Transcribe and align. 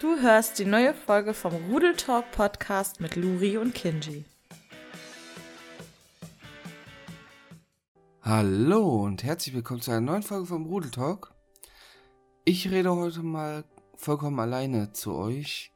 Du 0.00 0.18
hörst 0.18 0.58
die 0.58 0.64
neue 0.64 0.94
Folge 0.94 1.34
vom 1.34 1.52
Rudel 1.70 1.94
Talk 1.94 2.30
Podcast 2.32 3.02
mit 3.02 3.16
Luri 3.16 3.58
und 3.58 3.74
Kinji. 3.74 4.24
Hallo 8.22 9.04
und 9.04 9.22
herzlich 9.22 9.54
willkommen 9.54 9.82
zu 9.82 9.90
einer 9.90 10.00
neuen 10.00 10.22
Folge 10.22 10.46
vom 10.46 10.64
Rudel 10.64 10.90
Talk. 10.90 11.34
Ich 12.46 12.70
rede 12.70 12.96
heute 12.96 13.22
mal 13.22 13.64
vollkommen 13.94 14.40
alleine 14.40 14.92
zu 14.92 15.14
euch. 15.14 15.70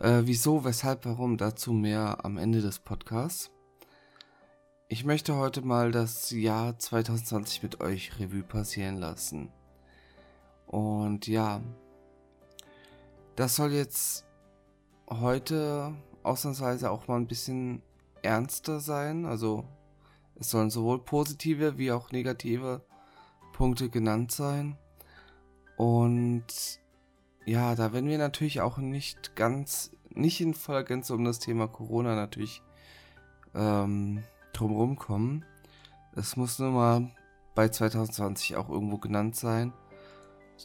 Äh, 0.00 0.22
wieso, 0.24 0.64
weshalb, 0.64 1.04
warum, 1.04 1.36
dazu 1.36 1.72
mehr 1.72 2.24
am 2.24 2.38
Ende 2.38 2.60
des 2.62 2.80
Podcasts. 2.80 3.52
Ich 4.88 5.04
möchte 5.04 5.36
heute 5.36 5.62
mal 5.62 5.92
das 5.92 6.32
Jahr 6.32 6.80
2020 6.80 7.62
mit 7.62 7.80
euch 7.80 8.18
Revue 8.18 8.42
passieren 8.42 8.96
lassen. 8.96 9.52
Und 10.66 11.28
ja, 11.28 11.62
das 13.36 13.56
soll 13.56 13.72
jetzt 13.72 14.24
heute 15.08 15.94
ausnahmsweise 16.22 16.90
auch 16.90 17.06
mal 17.06 17.16
ein 17.16 17.28
bisschen 17.28 17.82
ernster 18.22 18.80
sein. 18.80 19.26
Also 19.26 19.64
es 20.34 20.50
sollen 20.50 20.70
sowohl 20.70 21.04
positive 21.04 21.78
wie 21.78 21.92
auch 21.92 22.10
negative 22.10 22.82
Punkte 23.52 23.88
genannt 23.88 24.32
sein. 24.32 24.76
Und 25.76 26.80
ja, 27.44 27.74
da 27.74 27.92
werden 27.92 28.08
wir 28.08 28.18
natürlich 28.18 28.60
auch 28.60 28.78
nicht 28.78 29.36
ganz, 29.36 29.92
nicht 30.10 30.40
in 30.40 30.54
voller 30.54 30.82
Gänze 30.82 31.14
um 31.14 31.24
das 31.24 31.38
Thema 31.38 31.68
Corona 31.68 32.14
natürlich 32.14 32.62
ähm, 33.54 34.24
drumherum 34.52 34.96
kommen. 34.96 35.44
Es 36.14 36.36
muss 36.36 36.58
nur 36.58 36.70
mal 36.70 37.10
bei 37.54 37.68
2020 37.68 38.56
auch 38.56 38.70
irgendwo 38.70 38.96
genannt 38.96 39.36
sein. 39.36 39.72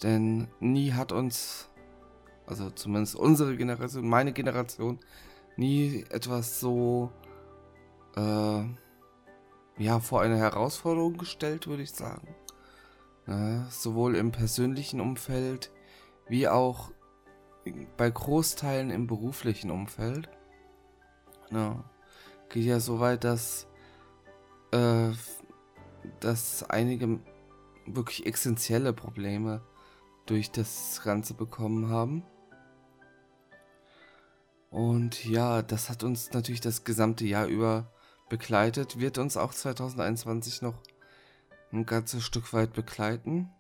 Denn 0.03 0.48
nie 0.59 0.93
hat 0.93 1.12
uns 1.12 1.70
also 2.51 2.69
zumindest 2.69 3.15
unsere 3.15 3.55
Generation, 3.55 4.05
meine 4.05 4.33
Generation, 4.33 4.99
nie 5.55 6.03
etwas 6.09 6.59
so 6.59 7.09
äh, 8.17 8.63
ja 9.77 9.99
vor 10.01 10.21
eine 10.21 10.37
Herausforderung 10.37 11.17
gestellt, 11.17 11.67
würde 11.67 11.84
ich 11.84 11.91
sagen. 11.91 12.35
Ja, 13.26 13.65
sowohl 13.70 14.17
im 14.17 14.34
persönlichen 14.34 14.99
Umfeld 14.99 15.71
wie 16.27 16.49
auch 16.49 16.91
bei 17.95 18.09
Großteilen 18.09 18.89
im 18.89 19.07
beruflichen 19.07 19.71
Umfeld. 19.71 20.27
Ja, 21.51 21.85
geht 22.49 22.65
ja 22.65 22.81
so 22.81 22.99
weit, 22.99 23.23
dass, 23.23 23.65
äh, 24.71 25.11
dass 26.20 26.70
einige 26.70 27.21
wirklich 27.85 28.26
essentielle 28.26 28.91
Probleme 28.91 29.61
durch 30.26 30.51
das 30.51 31.01
Ganze 31.01 31.33
bekommen 31.33 31.89
haben. 31.89 32.23
Und 34.71 35.25
ja, 35.25 35.61
das 35.61 35.89
hat 35.89 36.03
uns 36.03 36.31
natürlich 36.31 36.61
das 36.61 36.85
gesamte 36.85 37.25
Jahr 37.25 37.45
über 37.45 37.91
begleitet, 38.29 38.99
wird 38.99 39.17
uns 39.17 39.35
auch 39.35 39.53
2021 39.53 40.61
noch 40.61 40.75
ein 41.73 41.85
ganzes 41.85 42.23
Stück 42.23 42.53
weit 42.53 42.71
begleiten. 42.71 43.51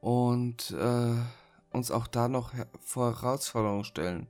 Und 0.00 0.72
äh, 0.72 1.14
uns 1.70 1.92
auch 1.92 2.08
da 2.08 2.28
noch 2.28 2.52
vor 2.80 3.14
Herausforderungen 3.14 3.84
stellen. 3.84 4.26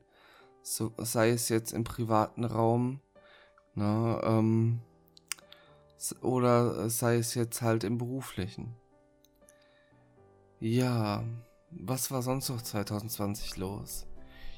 So, 0.62 0.92
sei 0.98 1.30
es 1.30 1.48
jetzt 1.48 1.72
im 1.72 1.84
privaten 1.84 2.44
Raum, 2.44 3.00
ne, 3.74 4.20
ähm, 4.22 4.80
oder 6.20 6.90
sei 6.90 7.16
es 7.16 7.34
jetzt 7.34 7.62
halt 7.62 7.84
im 7.84 7.96
beruflichen. 7.96 8.76
Ja, 10.60 11.24
was 11.70 12.10
war 12.10 12.20
sonst 12.20 12.50
noch 12.50 12.60
2020 12.60 13.56
los? 13.56 14.06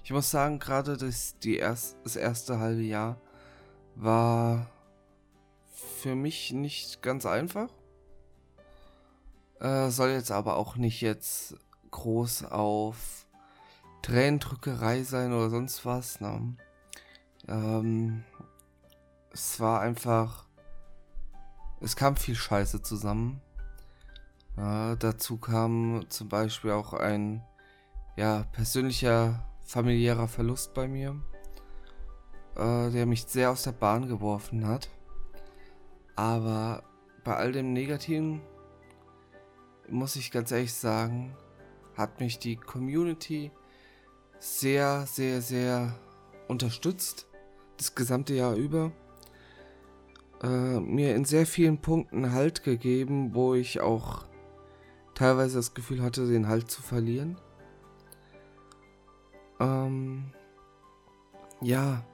Ich 0.09 0.12
muss 0.14 0.31
sagen, 0.31 0.59
gerade 0.59 0.97
das, 0.97 1.37
erst, 1.45 1.98
das 2.03 2.17
erste 2.17 2.59
halbe 2.59 2.81
Jahr 2.81 3.20
war 3.95 4.70
für 6.01 6.14
mich 6.14 6.51
nicht 6.51 7.02
ganz 7.02 7.27
einfach. 7.27 7.69
Äh, 9.61 9.91
soll 9.91 10.08
jetzt 10.08 10.30
aber 10.30 10.57
auch 10.57 10.77
nicht 10.77 11.02
jetzt 11.02 11.57
groß 11.91 12.47
auf 12.47 13.27
Tränendrückerei 14.01 15.02
sein 15.02 15.35
oder 15.35 15.51
sonst 15.51 15.85
was. 15.85 16.23
Ne? 16.23 16.57
Ähm, 17.47 18.24
es 19.30 19.61
war 19.61 19.83
einfach. 19.83 20.47
Es 21.83 21.97
kam 21.97 22.17
viel 22.17 22.35
Scheiße 22.35 22.80
zusammen. 22.80 23.42
Ja, 24.57 24.97
dazu 24.97 25.36
kam 25.36 26.07
zum 26.08 26.30
Beispiel 26.30 26.70
auch 26.70 26.95
ein 26.95 27.42
ja, 28.17 28.45
persönlicher 28.52 29.45
familiärer 29.68 30.29
Verlust 30.29 30.73
bei 30.73 30.89
mir, 30.89 31.14
äh, 32.56 32.90
der 32.90 33.05
mich 33.05 33.24
sehr 33.24 33.51
aus 33.51 33.64
der 33.64 33.73
Bahn 33.73 34.08
geworfen 34.08 34.67
hat. 34.67 34.89
Aber 36.17 36.83
bei 37.23 37.36
all 37.36 37.52
dem 37.52 37.74
Negativen 37.74 38.40
muss 39.89 40.17
ich 40.17 40.30
ganz 40.30 40.51
ehrlich 40.52 40.73
sagen, 40.73 41.36
hat 41.95 42.18
mich 42.18 42.39
die 42.39 42.56
Community 42.56 43.51
sehr, 44.39 45.05
sehr, 45.06 45.42
sehr 45.42 45.95
unterstützt, 46.48 47.27
das 47.77 47.95
gesamte 47.95 48.35
Jahr 48.35 48.55
über. 48.55 48.90
Äh, 50.42 50.80
mir 50.80 51.14
in 51.14 51.27
sehr 51.27 51.46
vielen 51.46 51.79
Punkten 51.79 52.33
Halt 52.33 52.62
gegeben, 52.62 53.35
wo 53.35 53.55
ich 53.55 53.80
auch 53.80 54.24
teilweise 55.14 55.56
das 55.56 55.74
Gefühl 55.74 56.02
hatte, 56.02 56.27
den 56.27 56.48
Halt 56.48 56.70
zu 56.70 56.80
verlieren. 56.80 57.36
Ähm, 59.61 60.33
ja, 61.61 62.05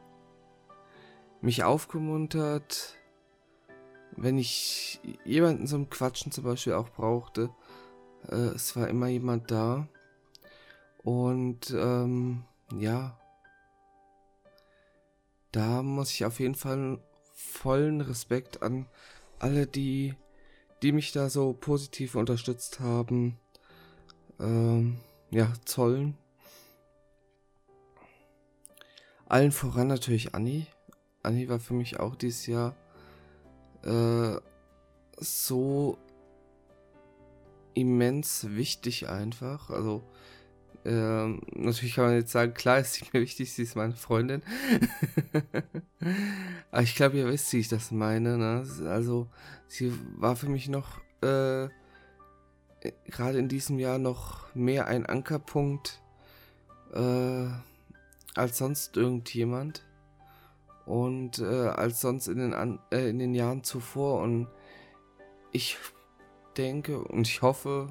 mich 1.41 1.63
aufgemuntert, 1.63 2.97
wenn 4.13 4.39
ich 4.39 5.01
jemanden 5.25 5.67
zum 5.67 5.91
Quatschen 5.91 6.33
zum 6.33 6.45
Beispiel 6.45 6.73
auch 6.73 6.89
brauchte. 6.89 7.51
Äh, 8.29 8.55
es 8.55 8.75
war 8.77 8.89
immer 8.89 9.09
jemand 9.09 9.51
da. 9.51 9.87
Und 11.03 11.71
ähm, 11.71 12.45
ja, 12.79 13.19
da 15.53 15.83
muss 15.83 16.11
ich 16.11 16.25
auf 16.25 16.41
jeden 16.41 16.55
Fall 16.55 16.99
vollen 17.35 18.01
Respekt 18.01 18.63
an 18.63 18.87
alle, 19.39 19.67
die, 19.67 20.15
die 20.83 20.93
mich 20.93 21.13
da 21.13 21.29
so 21.29 21.53
positiv 21.53 22.15
unterstützt 22.15 22.81
haben, 22.81 23.39
ähm, 24.41 24.99
ja, 25.31 25.53
zollen. 25.65 26.17
Allen 29.29 29.53
voran 29.53 29.89
natürlich 29.89 30.35
Anni. 30.35 30.67
Anni 31.23 31.49
war 31.49 31.59
für 31.59 31.75
mich 31.75 31.99
auch 32.01 32.17
dieses 32.17 32.47
Jahr 32.47 32.75
äh, 33.83 34.37
so 35.19 35.99
immens 37.75 38.47
wichtig 38.51 39.09
einfach. 39.09 39.71
Also 39.71 40.03
äh, 40.85 41.29
natürlich 41.53 41.95
kann 41.95 42.07
man 42.07 42.15
jetzt 42.15 42.33
sagen, 42.33 42.55
klar 42.55 42.79
ist 42.79 42.95
sie 42.95 43.07
mir 43.13 43.21
wichtig, 43.21 43.53
sie 43.53 43.63
ist 43.63 43.77
meine 43.77 43.95
Freundin. 43.95 44.43
Aber 46.71 46.83
ich 46.83 46.95
glaube, 46.95 47.17
ihr 47.17 47.27
wisst, 47.27 47.53
wie 47.53 47.61
ich 47.61 47.69
das 47.69 47.91
meine. 47.91 48.37
Ne? 48.37 48.67
Also 48.87 49.29
sie 49.67 49.93
war 50.17 50.37
für 50.37 50.49
mich 50.49 50.69
noch 50.69 51.01
äh, 51.23 51.69
gerade 53.07 53.39
in 53.39 53.49
diesem 53.49 53.79
Jahr 53.79 53.99
noch 53.99 54.55
mehr 54.55 54.87
ein 54.87 55.07
Ankerpunkt. 55.07 56.03
Äh, 56.93 57.47
als 58.35 58.59
sonst 58.59 58.97
irgendjemand 58.97 59.85
und 60.87 61.39
äh, 61.39 61.69
als 61.69 62.01
sonst 62.01 62.27
in 62.29 62.39
den, 62.39 62.55
An 62.55 62.79
äh, 62.91 63.09
in 63.09 63.19
den 63.19 63.35
Jahren 63.35 63.65
zuvor. 63.65 64.21
Und 64.21 64.49
ich 65.53 65.79
denke 66.57 66.99
und 66.99 67.27
ich 67.27 67.43
hoffe, 67.43 67.89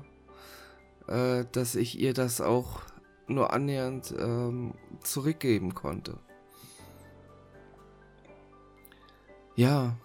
äh, 1.08 1.46
dass 1.52 1.76
ich 1.76 2.00
ihr 2.00 2.14
das 2.14 2.42
auch 2.42 2.82
nur 3.28 3.54
annähernd 3.54 4.14
ähm, 4.18 4.74
zurückgeben 5.02 5.74
konnte. 5.74 6.18
Ja. 9.56 9.96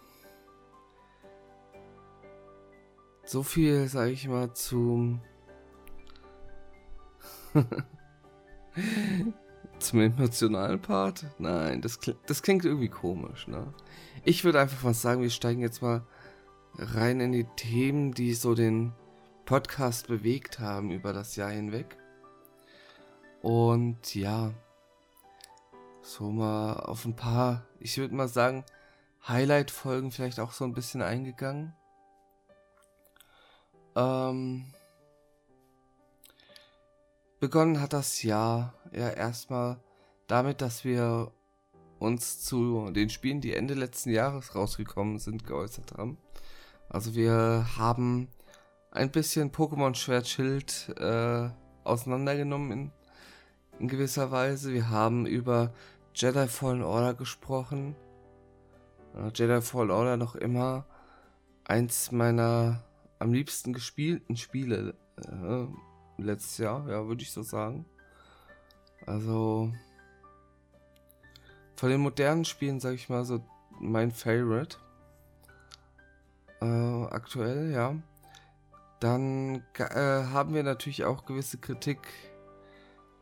So 3.25 3.43
viel, 3.43 3.89
sage 3.89 4.13
ich 4.13 4.29
mal, 4.29 4.55
zum 4.55 5.21
Zum 9.79 10.01
emotionalen 10.01 10.81
Part? 10.81 11.25
Nein, 11.39 11.81
das, 11.81 12.01
klingt, 12.01 12.19
das 12.27 12.43
klingt 12.43 12.65
irgendwie 12.65 12.89
komisch, 12.89 13.47
ne? 13.47 13.73
Ich 14.25 14.45
würde 14.45 14.61
einfach 14.61 14.83
mal 14.83 14.95
sagen, 14.95 15.23
wir 15.23 15.31
steigen 15.31 15.61
jetzt 15.61 15.83
mal 15.83 16.03
rein 16.75 17.21
in 17.21 17.33
die 17.33 17.47
Themen, 17.57 18.13
die 18.13 18.35
so 18.35 18.55
den 18.55 18.93
Podcast 19.45 20.09
bewegt 20.09 20.59
haben 20.59 20.91
über 20.91 21.13
das 21.13 21.37
Jahr 21.37 21.51
hinweg. 21.51 21.97
Und 23.41 24.15
ja, 24.15 24.53
so 26.03 26.31
mal 26.31 26.75
auf 26.75 27.05
ein 27.05 27.15
paar, 27.15 27.65
ich 27.79 27.97
würde 27.99 28.15
mal 28.15 28.29
sagen, 28.29 28.65
Highlight-Folgen 29.27 30.11
vielleicht 30.11 30.41
auch 30.41 30.53
so 30.53 30.65
ein 30.65 30.75
bisschen 30.75 31.03
eingegangen. 31.03 31.73
Ähm, 33.95 34.73
begonnen 37.41 37.81
hat 37.81 37.93
das 37.93 38.23
Jahr 38.23 38.75
ja 38.93 39.09
erstmal 39.09 39.79
damit, 40.27 40.61
dass 40.61 40.85
wir 40.85 41.33
uns 41.99 42.41
zu 42.41 42.91
den 42.91 43.11
Spielen, 43.11 43.41
die 43.41 43.55
Ende 43.55 43.75
letzten 43.75 44.11
Jahres 44.11 44.55
rausgekommen 44.55 45.19
sind, 45.19 45.47
geäußert 45.47 45.93
haben. 45.97 46.19
Also 46.89 47.15
wir 47.15 47.67
haben 47.77 48.29
ein 48.91 49.11
bisschen 49.11 49.51
Pokémon 49.51 49.95
Schwert 49.95 50.29
Schild 50.29 50.95
äh, 50.99 51.49
auseinandergenommen 51.85 52.73
in, 52.73 52.93
in 53.79 53.89
gewisser 53.89 54.31
Weise. 54.31 54.73
Wir 54.73 54.91
haben 54.91 55.27
über 55.27 55.73
Jedi 56.15 56.47
Fallen 56.49 56.83
Order 56.83 57.15
gesprochen. 57.15 57.97
Äh, 59.15 59.31
Jedi 59.35 59.61
Fallen 59.61 59.91
Order 59.91 60.17
noch 60.17 60.35
immer 60.35 60.87
eins 61.65 62.13
meiner 62.13 62.85
am 63.19 63.33
liebsten 63.33 63.73
gespielten 63.73 64.37
Spiele 64.37 64.95
äh, 65.17 65.67
letztes 66.19 66.59
Jahr, 66.59 66.89
ja, 66.89 67.07
würde 67.07 67.23
ich 67.23 67.33
so 67.33 67.43
sagen. 67.43 67.87
Also 69.07 69.73
von 71.77 71.91
den 71.91 72.01
modernen 72.01 72.45
Spielen, 72.45 72.81
sage 72.81 72.97
ich 72.97 73.09
mal, 73.09 73.25
so 73.25 73.41
mein 73.81 74.11
Favorite. 74.11 74.77
Äh, 76.61 77.05
aktuell, 77.11 77.71
ja. 77.71 77.95
Dann 79.01 79.63
äh, 79.79 79.85
haben 79.95 80.55
wir 80.55 80.65
natürlich 80.65 81.05
auch 81.05 81.25
gewisse 81.25 81.59
Kritik 81.59 82.01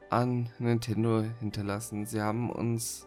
an 0.09 0.49
Nintendo 0.59 1.23
hinterlassen. 1.41 2.07
Sie 2.07 2.23
haben 2.23 2.51
uns 2.51 3.07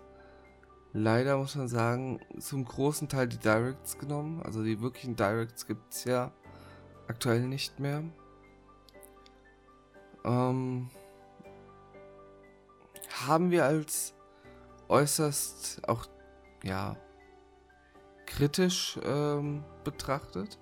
leider, 0.93 1.37
muss 1.37 1.55
man 1.55 1.67
sagen, 1.67 2.19
zum 2.37 2.65
großen 2.65 3.09
Teil 3.09 3.27
die 3.27 3.39
Directs 3.39 3.97
genommen. 3.97 4.41
Also 4.43 4.63
die 4.63 4.81
wirklichen 4.81 5.15
Directs 5.15 5.65
gibt 5.65 5.93
es 5.93 6.03
ja 6.03 6.31
aktuell 7.07 7.47
nicht 7.47 7.79
mehr. 7.79 8.03
Ähm, 10.23 10.89
haben 13.27 13.51
wir 13.51 13.65
als 13.65 14.13
äußerst 14.87 15.87
auch, 15.87 16.07
ja, 16.63 16.95
kritisch 18.25 18.99
ähm, 19.03 19.63
betrachtet. 19.83 20.59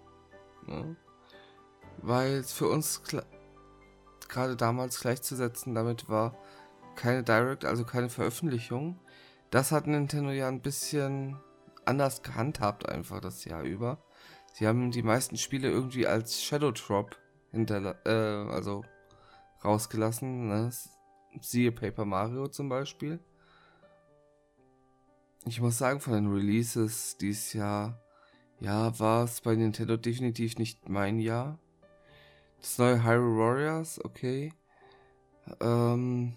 Ne? 0.66 0.96
Weil 1.98 2.34
es 2.36 2.54
für 2.54 2.68
uns 2.68 3.02
gerade 4.28 4.56
damals 4.56 5.00
gleichzusetzen 5.00 5.76
damit 5.76 6.10
war 6.10 6.38
keine 6.96 7.24
Direct, 7.24 7.66
also 7.66 7.86
keine 7.86 8.10
Veröffentlichung. 8.10 9.00
Das 9.52 9.72
hat 9.72 9.88
Nintendo 9.88 10.32
ja 10.32 10.48
ein 10.48 10.62
bisschen 10.62 11.38
anders 11.86 12.24
gehandhabt 12.24 12.90
einfach 12.90 13.22
das 13.22 13.46
Jahr 13.46 13.64
über. 13.64 14.04
Sie 14.54 14.68
haben 14.68 14.92
die 14.92 15.04
meisten 15.04 15.38
Spiele 15.38 15.70
irgendwie 15.70 16.08
als 16.08 16.42
Shadow 16.44 16.72
Drop 16.72 17.16
hinter, 17.52 17.96
äh, 18.06 18.52
also 18.52 18.84
rausgelassen. 19.64 20.48
Ne? 20.48 20.72
Siehe 21.42 21.72
Paper 21.72 22.06
Mario 22.06 22.48
zum 22.48 22.70
Beispiel. 22.70 23.20
Ich 25.46 25.62
muss 25.62 25.78
sagen, 25.78 26.00
von 26.00 26.14
den 26.14 26.28
Releases 26.28 27.18
dieses 27.18 27.54
Jahr, 27.54 28.02
ja, 28.60 29.00
war 29.00 29.24
es 29.24 29.42
bei 29.42 29.56
Nintendo 29.56 29.96
definitiv 29.96 30.58
nicht 30.58 30.90
mein 30.90 31.20
Jahr. 31.20 31.60
Das 32.60 32.78
neue 32.78 33.04
Hyrule 33.04 33.38
Warriors, 33.38 34.04
okay. 34.04 34.52
Ähm, 35.62 36.36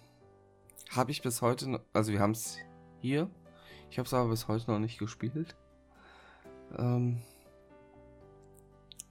habe 0.91 1.11
ich 1.11 1.23
bis 1.23 1.43
heute 1.43 1.83
also 1.93 2.13
wir 2.13 2.21
haben 2.21 2.33
es 2.33 2.59
hier. 3.01 3.31
Ich 3.91 3.99
habe 3.99 4.07
es 4.07 4.15
aber 4.15 4.29
bis 4.31 4.47
heute 4.47 4.71
noch 4.71 4.79
nicht 4.79 4.99
gespielt. 4.99 5.57
Ähm, 6.79 7.21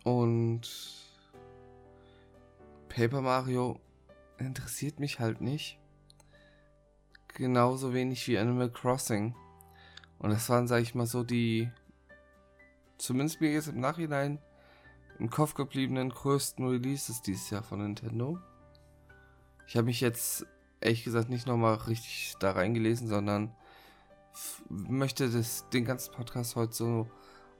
und 0.05 0.61
Paper 2.87 3.21
Mario 3.21 3.79
interessiert 4.45 4.99
mich 4.99 5.19
halt 5.19 5.41
nicht. 5.41 5.79
Genauso 7.35 7.93
wenig 7.93 8.27
wie 8.27 8.37
Animal 8.37 8.71
Crossing. 8.71 9.35
Und 10.19 10.31
das 10.31 10.49
waren, 10.49 10.67
sag 10.67 10.81
ich 10.81 10.95
mal, 10.95 11.05
so 11.05 11.23
die, 11.23 11.71
zumindest 12.97 13.41
mir 13.41 13.51
jetzt 13.51 13.67
im 13.67 13.79
Nachhinein, 13.79 14.39
im 15.17 15.29
Kopf 15.29 15.53
gebliebenen 15.53 16.09
größten 16.09 16.67
Releases 16.67 17.21
dieses 17.21 17.49
Jahr 17.49 17.63
von 17.63 17.79
Nintendo. 17.79 18.39
Ich 19.67 19.75
habe 19.75 19.85
mich 19.85 20.01
jetzt 20.01 20.45
ehrlich 20.81 21.03
gesagt 21.03 21.29
nicht 21.29 21.47
nochmal 21.47 21.75
richtig 21.75 22.35
da 22.39 22.51
reingelesen, 22.51 23.07
sondern 23.07 23.53
möchte 24.69 25.29
das, 25.29 25.67
den 25.69 25.85
ganzen 25.85 26.13
Podcast 26.13 26.55
heute 26.55 26.73
so 26.73 27.11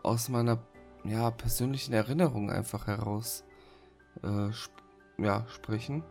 aus 0.04 0.30
meiner 0.30 0.60
ja, 1.04 1.32
persönlichen 1.32 1.94
Erinnerung 1.94 2.52
einfach 2.52 2.88
heraus 2.88 3.44
äh, 4.24 4.50
sp 4.52 4.74
ja, 5.18 5.46
sprechen. 5.50 6.04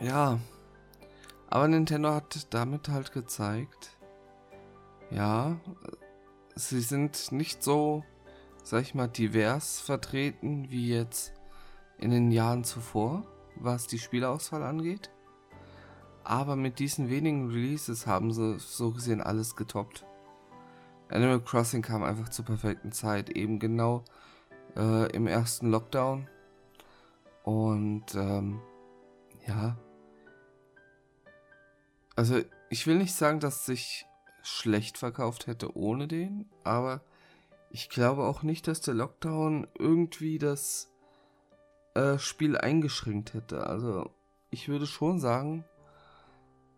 Ja, 0.00 0.38
aber 1.48 1.68
Nintendo 1.68 2.10
hat 2.10 2.52
damit 2.52 2.88
halt 2.88 3.12
gezeigt, 3.12 3.96
ja, 5.10 5.58
sie 6.54 6.80
sind 6.80 7.32
nicht 7.32 7.62
so, 7.62 8.04
sag 8.62 8.82
ich 8.82 8.94
mal, 8.94 9.08
divers 9.08 9.80
vertreten 9.80 10.70
wie 10.70 10.88
jetzt 10.88 11.32
in 11.98 12.10
den 12.10 12.30
Jahren 12.30 12.64
zuvor, 12.64 13.24
was 13.56 13.86
die 13.86 13.98
Spielauswahl 13.98 14.62
angeht. 14.62 15.10
Aber 16.24 16.56
mit 16.56 16.80
diesen 16.80 17.08
wenigen 17.08 17.50
Releases 17.50 18.06
haben 18.06 18.32
sie 18.32 18.58
so 18.58 18.90
gesehen 18.90 19.20
alles 19.20 19.54
getoppt. 19.54 20.04
Animal 21.08 21.40
Crossing 21.40 21.82
kam 21.82 22.02
einfach 22.02 22.28
zur 22.28 22.44
perfekten 22.44 22.90
Zeit, 22.90 23.30
eben 23.30 23.60
genau 23.60 24.02
äh, 24.76 25.10
im 25.12 25.28
ersten 25.28 25.70
Lockdown. 25.70 26.26
Und 27.44 28.14
ähm, 28.16 28.60
ja, 29.46 29.76
also 32.16 32.40
ich 32.70 32.86
will 32.86 32.96
nicht 32.96 33.14
sagen, 33.14 33.40
dass 33.40 33.66
sich 33.66 34.06
schlecht 34.42 34.98
verkauft 34.98 35.46
hätte 35.46 35.76
ohne 35.76 36.08
den, 36.08 36.50
aber 36.64 37.02
ich 37.70 37.88
glaube 37.88 38.24
auch 38.24 38.42
nicht, 38.42 38.66
dass 38.68 38.80
der 38.80 38.94
Lockdown 38.94 39.68
irgendwie 39.78 40.38
das 40.38 40.90
äh, 41.94 42.18
Spiel 42.18 42.56
eingeschränkt 42.56 43.34
hätte. 43.34 43.66
Also 43.66 44.10
ich 44.50 44.68
würde 44.68 44.86
schon 44.86 45.18
sagen, 45.18 45.64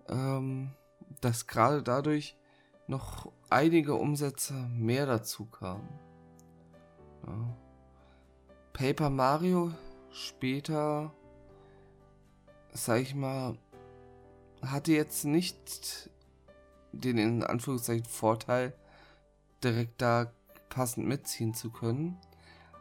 ähm, 0.08 0.72
dass 1.20 1.46
gerade 1.46 1.82
dadurch 1.82 2.36
noch 2.86 3.30
einige 3.50 3.94
Umsätze 3.94 4.54
mehr 4.54 5.06
dazu 5.06 5.46
kamen. 5.46 5.88
Ja. 7.26 7.56
Paper 8.72 9.10
Mario 9.10 9.72
später, 10.10 11.12
sag 12.72 13.02
ich 13.02 13.14
mal, 13.14 13.58
hatte 14.62 14.92
jetzt 14.92 15.24
nicht 15.24 16.10
den 16.92 17.18
in 17.18 17.42
Anführungszeichen 17.42 18.06
Vorteil, 18.06 18.72
direkt 19.62 20.00
da 20.00 20.32
passend 20.68 21.06
mitziehen 21.06 21.54
zu 21.54 21.70
können. 21.70 22.18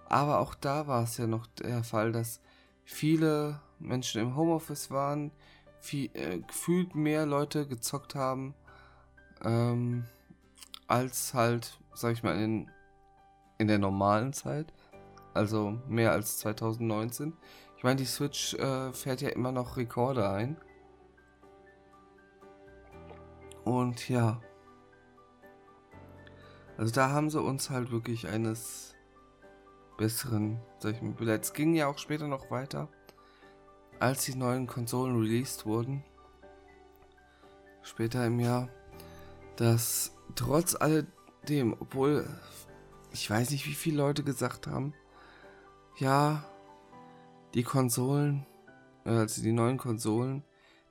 Aber 0.09 0.39
auch 0.39 0.55
da 0.55 0.87
war 0.87 1.03
es 1.03 1.17
ja 1.17 1.27
noch 1.27 1.47
der 1.47 1.83
Fall, 1.83 2.11
dass 2.11 2.39
viele 2.85 3.59
Menschen 3.79 4.21
im 4.21 4.35
Homeoffice 4.35 4.89
waren, 4.91 5.31
viel, 5.79 6.09
äh, 6.13 6.39
gefühlt 6.39 6.95
mehr 6.95 7.25
Leute 7.25 7.67
gezockt 7.67 8.15
haben, 8.15 8.53
ähm, 9.43 10.05
als 10.87 11.33
halt, 11.33 11.79
sag 11.93 12.13
ich 12.13 12.23
mal, 12.23 12.41
in, 12.41 12.71
in 13.57 13.67
der 13.67 13.79
normalen 13.79 14.33
Zeit. 14.33 14.73
Also 15.33 15.77
mehr 15.87 16.13
als 16.13 16.39
2019. 16.39 17.33
Ich 17.77 17.83
meine, 17.83 17.97
die 17.97 18.05
Switch 18.05 18.55
äh, 18.55 18.91
fährt 18.93 19.21
ja 19.21 19.29
immer 19.29 19.51
noch 19.51 19.77
Rekorde 19.77 20.29
ein. 20.29 20.57
Und 23.67 24.07
ja. 24.07 24.39
Also 26.77 26.93
da 26.93 27.09
haben 27.09 27.29
sie 27.29 27.41
uns 27.41 27.69
halt 27.69 27.91
wirklich 27.91 28.27
eines 28.29 28.95
besseren, 29.97 30.61
sag 30.79 30.95
ich 30.95 31.01
mal, 31.01 31.27
Es 31.29 31.51
ging 31.51 31.75
ja 31.75 31.87
auch 31.87 31.97
später 31.97 32.29
noch 32.29 32.49
weiter, 32.49 32.87
als 33.99 34.23
die 34.23 34.35
neuen 34.35 34.67
Konsolen 34.67 35.19
released 35.19 35.65
wurden. 35.65 36.01
Später 37.81 38.25
im 38.25 38.39
Jahr, 38.39 38.69
dass 39.57 40.13
trotz 40.35 40.73
alledem, 40.75 41.75
obwohl 41.77 42.25
ich 43.11 43.29
weiß 43.29 43.49
nicht, 43.49 43.65
wie 43.65 43.73
viele 43.73 43.97
Leute 43.97 44.23
gesagt 44.23 44.67
haben, 44.67 44.93
ja, 45.97 46.45
die 47.53 47.63
Konsolen, 47.63 48.45
also 49.03 49.41
die 49.41 49.51
neuen 49.51 49.77
Konsolen, 49.77 50.43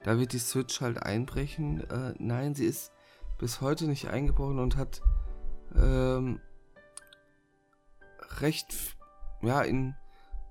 da 0.03 0.19
wird 0.19 0.33
die 0.33 0.39
Switch 0.39 0.81
halt 0.81 1.03
einbrechen. 1.03 1.89
Äh, 1.91 2.15
nein, 2.19 2.55
sie 2.55 2.67
ist 2.67 2.93
bis 3.39 3.61
heute 3.61 3.87
nicht 3.87 4.09
eingebrochen 4.09 4.59
und 4.59 4.77
hat 4.77 5.03
ähm, 5.75 6.41
recht, 8.41 8.97
ja, 9.43 9.63
in 9.63 9.95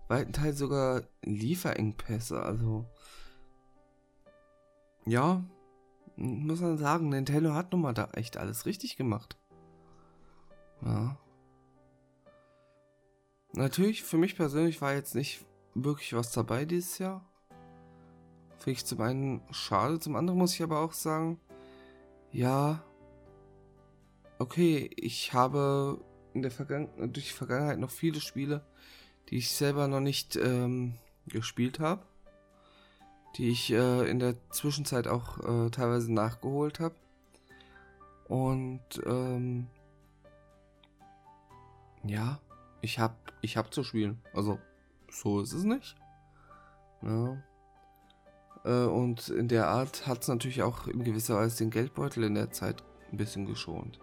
weiten 0.08 0.34
Teilen 0.34 0.56
sogar 0.56 1.04
Lieferengpässe. 1.24 2.42
Also, 2.42 2.86
ja, 5.06 5.44
muss 6.16 6.62
man 6.62 6.78
sagen, 6.78 7.10
Nintendo 7.10 7.54
hat 7.54 7.72
nun 7.72 7.82
mal 7.82 7.94
da 7.94 8.10
echt 8.14 8.38
alles 8.38 8.66
richtig 8.66 8.98
gemacht. 8.98 9.38
Ja. 10.82 11.18
Natürlich, 13.54 14.04
für 14.04 14.18
mich 14.18 14.36
persönlich 14.36 14.82
war 14.82 14.94
jetzt 14.94 15.16
nicht 15.16 15.46
wirklich 15.74 16.14
was 16.14 16.32
dabei 16.32 16.66
dieses 16.66 16.98
Jahr. 17.00 17.25
Finde 18.65 18.79
ich 18.79 18.86
zum 18.88 19.01
einen 19.01 19.41
schade, 19.51 20.00
zum 20.00 20.15
anderen 20.15 20.39
muss 20.39 20.55
ich 20.55 20.63
aber 20.63 20.79
auch 20.79 20.93
sagen, 20.93 21.39
ja, 22.31 22.84
okay, 24.39 24.89
ich 24.95 25.36
habe 25.36 26.03
in 26.34 26.41
der 26.41 26.50
Vergangen 26.50 26.89
durch 27.13 27.27
die 27.27 27.34
Vergangenheit 27.34 27.77
noch 27.77 27.91
viele 27.91 28.19
Spiele, 28.19 28.65
die 29.29 29.38
ich 29.38 29.51
selber 29.51 29.88
noch 29.88 30.00
nicht 30.00 30.36
ähm, 30.36 30.95
gespielt 31.27 31.79
habe, 31.79 32.07
die 33.36 33.50
ich 33.50 33.72
äh, 33.72 34.10
in 34.10 34.17
der 34.17 34.34
Zwischenzeit 34.50 35.07
auch 35.07 35.38
äh, 35.41 35.69
teilweise 35.69 36.12
nachgeholt 36.12 36.79
habe. 36.79 36.95
Und 38.27 39.00
ähm, 39.05 39.67
ja, 42.03 42.39
ich 42.81 42.98
hab, 42.98 43.31
ich 43.41 43.57
hab 43.57 43.72
zu 43.72 43.84
spielen. 43.84 44.24
Also, 44.34 44.57
so 45.12 45.41
ist 45.41 45.53
es 45.53 45.65
nicht. 45.65 45.95
Ja. 47.03 47.38
Äh, 48.65 48.86
und 48.86 49.29
in 49.29 49.48
der 49.48 49.67
Art 49.67 50.07
hat 50.07 50.24
es 50.24 50.27
natürlich 50.27 50.63
auch 50.63 50.88
in 50.88 51.03
gewisser 51.03 51.38
Weise 51.38 51.60
den 51.60 51.69
Geldbeutel 51.69 52.24
in 52.24 52.36
der 52.36 52.51
Zeit 52.51 52.84
ein 53.12 53.17
bisschen 53.17 53.45
geschont. 53.45 54.00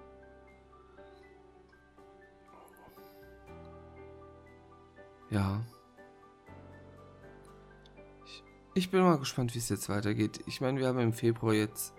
Ja. 5.30 5.62
Ich, 8.24 8.44
ich 8.74 8.90
bin 8.90 9.02
mal 9.02 9.18
gespannt, 9.18 9.54
wie 9.54 9.58
es 9.58 9.68
jetzt 9.68 9.88
weitergeht. 9.88 10.40
Ich 10.46 10.60
meine, 10.60 10.78
wir 10.78 10.86
haben 10.86 10.98
im 11.00 11.12
Februar 11.12 11.54
jetzt 11.54 11.94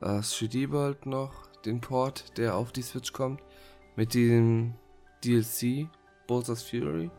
äh, 0.00 0.18
3D 0.18 0.70
World 0.70 1.06
noch, 1.06 1.46
den 1.64 1.80
Port, 1.80 2.36
der 2.36 2.56
auf 2.56 2.72
die 2.72 2.82
Switch 2.82 3.12
kommt, 3.12 3.42
mit 3.94 4.14
dem 4.14 4.74
DLC, 5.24 5.88
Bowser's 6.26 6.62
Fury. 6.62 7.10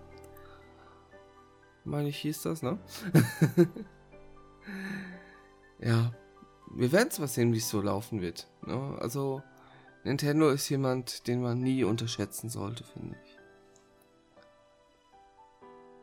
Meine 1.83 2.09
ich, 2.09 2.17
hieß 2.17 2.43
das, 2.43 2.61
ne? 2.61 2.77
ja, 5.79 6.13
wir 6.75 6.91
werden 6.91 7.09
es 7.09 7.19
mal 7.19 7.27
sehen, 7.27 7.53
wie 7.53 7.57
es 7.57 7.69
so 7.69 7.81
laufen 7.81 8.21
wird. 8.21 8.47
Ne? 8.65 8.97
Also, 8.99 9.41
Nintendo 10.03 10.49
ist 10.49 10.69
jemand, 10.69 11.27
den 11.27 11.41
man 11.41 11.59
nie 11.61 11.83
unterschätzen 11.83 12.49
sollte, 12.49 12.83
finde 12.83 13.17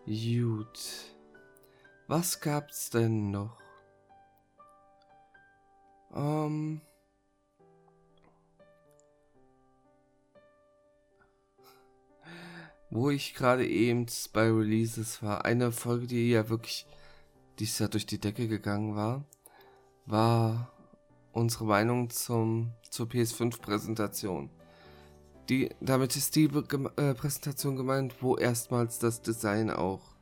ich. 0.07 0.43
Gut. 0.43 0.81
Was 2.07 2.41
gab's 2.41 2.91
denn 2.91 3.31
noch? 3.31 3.59
Ähm. 6.15 6.81
wo 12.95 13.11
ich 13.11 13.35
gerade 13.35 13.67
eben 13.67 14.07
bei 14.33 14.49
Releases 14.49 15.21
war, 15.21 15.45
eine 15.45 15.73
Folge, 15.73 16.07
die 16.07 16.31
ja 16.31 16.49
wirklich 16.49 16.87
dieses 17.59 17.79
Jahr 17.79 17.89
durch 17.89 18.07
die 18.07 18.21
Decke 18.21 18.49
gegangen 18.49 18.97
war, 18.97 19.25
war 20.07 20.73
unsere 21.33 21.65
Meinung 21.65 22.11
zum, 22.11 22.73
zur 22.91 23.07
PS5-Präsentation. 23.07 24.51
Die, 25.49 25.71
damit 25.81 26.17
ist 26.17 26.37
die 26.37 26.45
äh, 26.45 27.15
Präsentation 27.15 27.77
gemeint, 27.77 28.23
wo 28.23 28.37
erstmals 28.37 28.99
das 28.99 29.21
Design 29.21 29.71
auch 29.71 30.15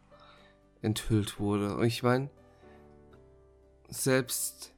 enthüllt 0.80 1.38
wurde. 1.38 1.76
Und 1.76 1.84
ich 1.84 2.02
meine, 2.02 2.28
selbst, 3.88 4.74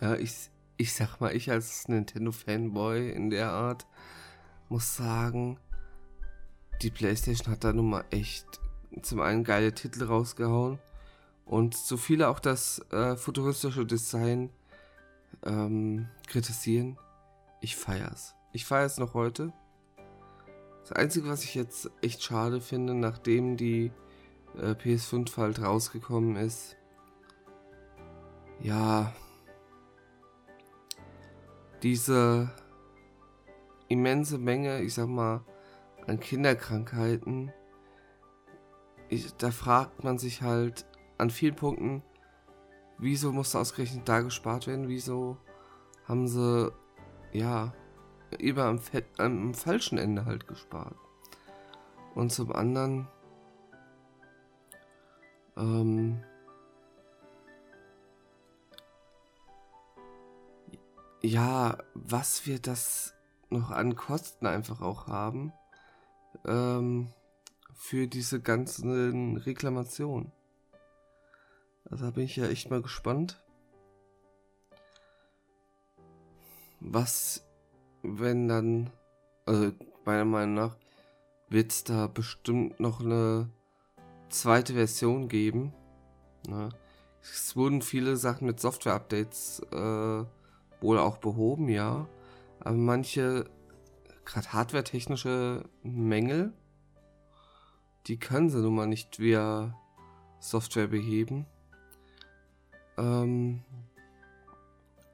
ja, 0.00 0.14
ich, 0.14 0.50
ich 0.76 0.92
sag 0.94 1.20
mal, 1.20 1.34
ich 1.34 1.50
als 1.50 1.88
Nintendo-Fanboy 1.88 3.10
in 3.10 3.30
der 3.30 3.50
Art 3.50 3.86
muss 4.68 4.96
sagen, 4.96 5.58
die 6.80 6.90
PlayStation 6.90 7.52
hat 7.52 7.64
da 7.64 7.72
nun 7.72 7.90
mal 7.90 8.04
echt 8.10 8.46
zum 9.02 9.20
einen 9.20 9.44
geile 9.44 9.74
Titel 9.74 10.04
rausgehauen 10.04 10.78
und 11.44 11.74
so 11.74 11.96
viele 11.96 12.28
auch 12.28 12.40
das 12.40 12.80
äh, 12.90 13.16
futuristische 13.16 13.84
Design 13.84 14.50
ähm, 15.44 16.08
kritisieren. 16.26 16.98
Ich 17.60 17.76
feier's. 17.76 18.34
Ich 18.52 18.64
feier's 18.64 18.98
noch 18.98 19.14
heute. 19.14 19.52
Das 20.82 20.92
Einzige, 20.92 21.28
was 21.28 21.44
ich 21.44 21.54
jetzt 21.54 21.90
echt 22.00 22.22
schade 22.22 22.60
finde, 22.60 22.94
nachdem 22.94 23.56
die 23.56 23.92
äh, 24.56 24.72
PS5 24.72 25.36
halt 25.36 25.62
rausgekommen 25.62 26.36
ist, 26.36 26.76
ja, 28.60 29.12
diese 31.82 32.50
immense 33.88 34.38
Menge, 34.38 34.82
ich 34.82 34.94
sag 34.94 35.08
mal, 35.08 35.44
an 36.06 36.20
Kinderkrankheiten, 36.20 37.52
ich, 39.08 39.32
da 39.36 39.50
fragt 39.50 40.04
man 40.04 40.18
sich 40.18 40.42
halt 40.42 40.86
an 41.22 41.30
vielen 41.30 41.54
Punkten, 41.54 42.02
wieso 42.98 43.32
musste 43.32 43.58
ausgerechnet 43.58 44.08
da 44.08 44.20
gespart 44.20 44.66
werden, 44.66 44.88
wieso 44.88 45.38
haben 46.06 46.26
sie, 46.26 46.72
ja, 47.32 47.72
über 48.38 48.64
am, 48.64 48.80
am 49.18 49.54
falschen 49.54 49.98
Ende 49.98 50.24
halt 50.24 50.46
gespart. 50.48 50.96
Und 52.14 52.32
zum 52.32 52.52
anderen, 52.52 53.08
ähm, 55.56 56.22
ja, 61.22 61.78
was 61.94 62.46
wir 62.46 62.58
das 62.58 63.14
noch 63.48 63.70
an 63.70 63.94
Kosten 63.94 64.46
einfach 64.46 64.80
auch 64.80 65.06
haben 65.06 65.52
ähm, 66.46 67.08
für 67.74 68.08
diese 68.08 68.40
ganzen 68.40 69.36
Reklamationen. 69.36 70.32
Also 71.90 72.06
da 72.06 72.10
bin 72.10 72.24
ich 72.24 72.36
ja 72.36 72.46
echt 72.46 72.70
mal 72.70 72.82
gespannt. 72.82 73.42
Was, 76.80 77.46
wenn 78.02 78.48
dann, 78.48 78.90
also 79.46 79.72
meiner 80.04 80.24
Meinung 80.24 80.54
nach, 80.54 80.76
wird 81.48 81.70
es 81.70 81.84
da 81.84 82.06
bestimmt 82.06 82.80
noch 82.80 83.00
eine 83.00 83.50
zweite 84.30 84.74
Version 84.74 85.28
geben. 85.28 85.72
Ne? 86.48 86.70
Es 87.20 87.54
wurden 87.54 87.82
viele 87.82 88.16
Sachen 88.16 88.46
mit 88.46 88.58
Software-Updates 88.58 89.60
äh, 89.70 90.24
wohl 90.80 90.98
auch 90.98 91.18
behoben, 91.18 91.68
ja. 91.68 92.08
Aber 92.60 92.76
manche 92.76 93.48
gerade 94.24 94.52
hardware-technische 94.52 95.64
Mängel, 95.82 96.52
die 98.06 98.18
können 98.18 98.50
sie 98.50 98.60
nun 98.60 98.74
mal 98.74 98.86
nicht 98.86 99.18
via 99.18 99.78
Software 100.40 100.88
beheben. 100.88 101.46
Ähm, 103.02 103.62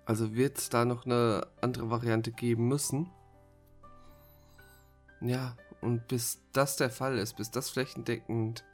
also 0.04 0.34
wird 0.34 0.58
es 0.58 0.68
da 0.68 0.84
noch 0.84 1.06
eine 1.06 1.46
andere 1.60 1.90
Variante 1.90 2.30
geben 2.32 2.68
müssen. 2.68 3.10
Ja, 5.20 5.56
und 5.80 6.06
bis 6.06 6.40
das 6.52 6.76
der 6.76 6.90
Fall 6.90 7.18
ist, 7.18 7.36
bis 7.36 7.50
das 7.50 7.70
flächendeckend, 7.70 8.64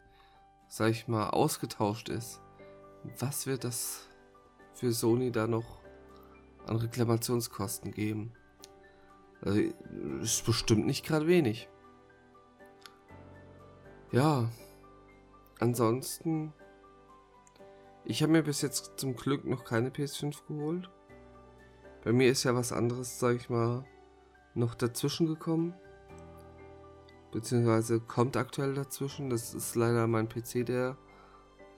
sag 0.69 0.91
ich 0.91 1.07
mal, 1.07 1.31
ausgetauscht 1.31 2.09
ist, 2.09 2.41
was 3.19 3.47
wird 3.47 3.65
das 3.65 4.09
für 4.75 4.93
Sony 4.93 5.31
da 5.31 5.47
noch 5.47 5.79
an 6.67 6.77
Reklamationskosten 6.77 7.93
geben? 7.93 8.33
Also, 9.43 9.61
ist 10.23 10.45
bestimmt 10.45 10.87
nicht 10.87 11.07
gerade 11.07 11.27
wenig. 11.27 11.69
Ja. 14.11 14.49
Ansonsten. 15.61 16.53
Ich 18.07 18.23
habe 18.23 18.33
mir 18.33 18.43
bis 18.43 18.61
jetzt 18.61 18.93
zum 18.97 19.17
Glück 19.17 19.47
noch 19.47 19.65
keine 19.65 19.89
PS5 19.89 20.47
geholt. 20.47 20.91
Bei 22.03 22.13
mir 22.13 22.31
ist 22.31 22.45
ja 22.45 22.55
was 22.55 22.71
anderes, 22.71 23.19
sag 23.19 23.37
ich 23.37 23.49
mal, 23.49 23.85
noch 24.55 24.75
dazwischen 24.75 25.27
gekommen. 25.27 25.75
Beziehungsweise 27.33 28.01
kommt 28.01 28.37
aktuell 28.37 28.75
dazwischen. 28.75 29.31
Das 29.31 29.55
ist 29.55 29.75
leider 29.75 30.07
mein 30.07 30.29
PC, 30.29 30.67
der 30.67 30.99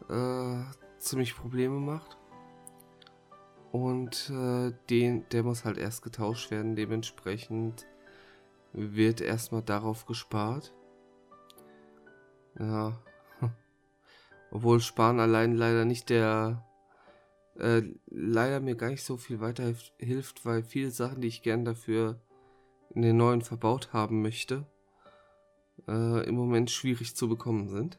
äh, 0.09 0.65
ziemlich 0.99 1.37
Probleme 1.37 1.79
macht. 1.79 2.19
Und 3.71 4.31
äh, 4.31 4.73
den, 4.91 5.29
der 5.31 5.45
muss 5.45 5.65
halt 5.65 5.79
erst 5.79 6.03
getauscht 6.03 6.51
werden. 6.51 6.75
Dementsprechend 6.75 7.87
wird 8.73 9.21
erstmal 9.21 9.63
darauf 9.63 10.07
gespart. 10.07 10.75
Ja. 12.59 12.99
Obwohl 14.51 14.81
Sparen 14.81 15.21
allein 15.21 15.55
leider 15.55 15.85
nicht 15.85 16.11
der. 16.11 16.65
Äh, 17.59 17.83
leider 18.07 18.61
mir 18.61 18.77
gar 18.77 18.91
nicht 18.91 19.05
so 19.05 19.17
viel 19.17 19.41
weiterhilft, 19.41 20.45
weil 20.45 20.63
viele 20.63 20.91
Sachen, 20.91 21.23
die 21.23 21.29
ich 21.29 21.43
gern 21.43 21.65
dafür 21.65 22.21
in 22.95 23.03
den 23.03 23.17
neuen 23.17 23.41
verbaut 23.41 23.93
haben 23.93 24.21
möchte, 24.21 24.67
äh, 25.89 26.27
im 26.27 26.35
Moment 26.35 26.71
schwierig 26.71 27.17
zu 27.17 27.29
bekommen 27.29 27.69
sind. 27.69 27.99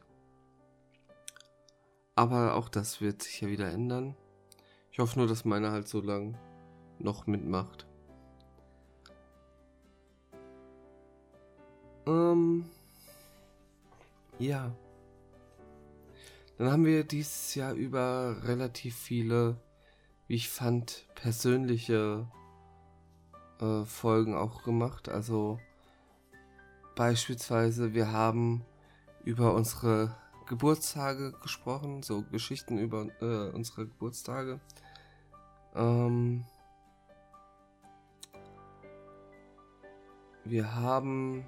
Aber 2.14 2.54
auch 2.54 2.68
das 2.68 3.00
wird 3.00 3.22
sich 3.22 3.40
ja 3.40 3.48
wieder 3.48 3.70
ändern. 3.70 4.16
Ich 4.90 4.98
hoffe 4.98 5.18
nur, 5.18 5.28
dass 5.28 5.44
meine 5.44 5.70
halt 5.70 5.86
so 5.86 6.00
lang 6.00 6.36
noch 6.98 7.26
mitmacht. 7.28 7.86
Ähm. 12.06 12.64
Ja. 14.40 14.72
Dann 16.58 16.72
haben 16.72 16.84
wir 16.84 17.04
dieses 17.04 17.54
Jahr 17.54 17.72
über 17.72 18.36
relativ 18.42 18.96
viele, 18.96 19.60
wie 20.26 20.34
ich 20.34 20.48
fand, 20.48 21.06
persönliche 21.14 22.26
äh, 23.60 23.84
Folgen 23.84 24.34
auch 24.34 24.64
gemacht. 24.64 25.08
Also 25.08 25.60
beispielsweise, 26.96 27.94
wir 27.94 28.10
haben 28.10 28.64
über 29.24 29.54
unsere 29.54 30.16
Geburtstage 30.46 31.32
gesprochen, 31.42 32.02
so 32.02 32.22
Geschichten 32.22 32.76
über 32.78 33.06
äh, 33.20 33.50
unsere 33.54 33.86
Geburtstage. 33.86 34.58
Ähm, 35.76 36.44
wir 40.44 40.74
haben, 40.74 41.46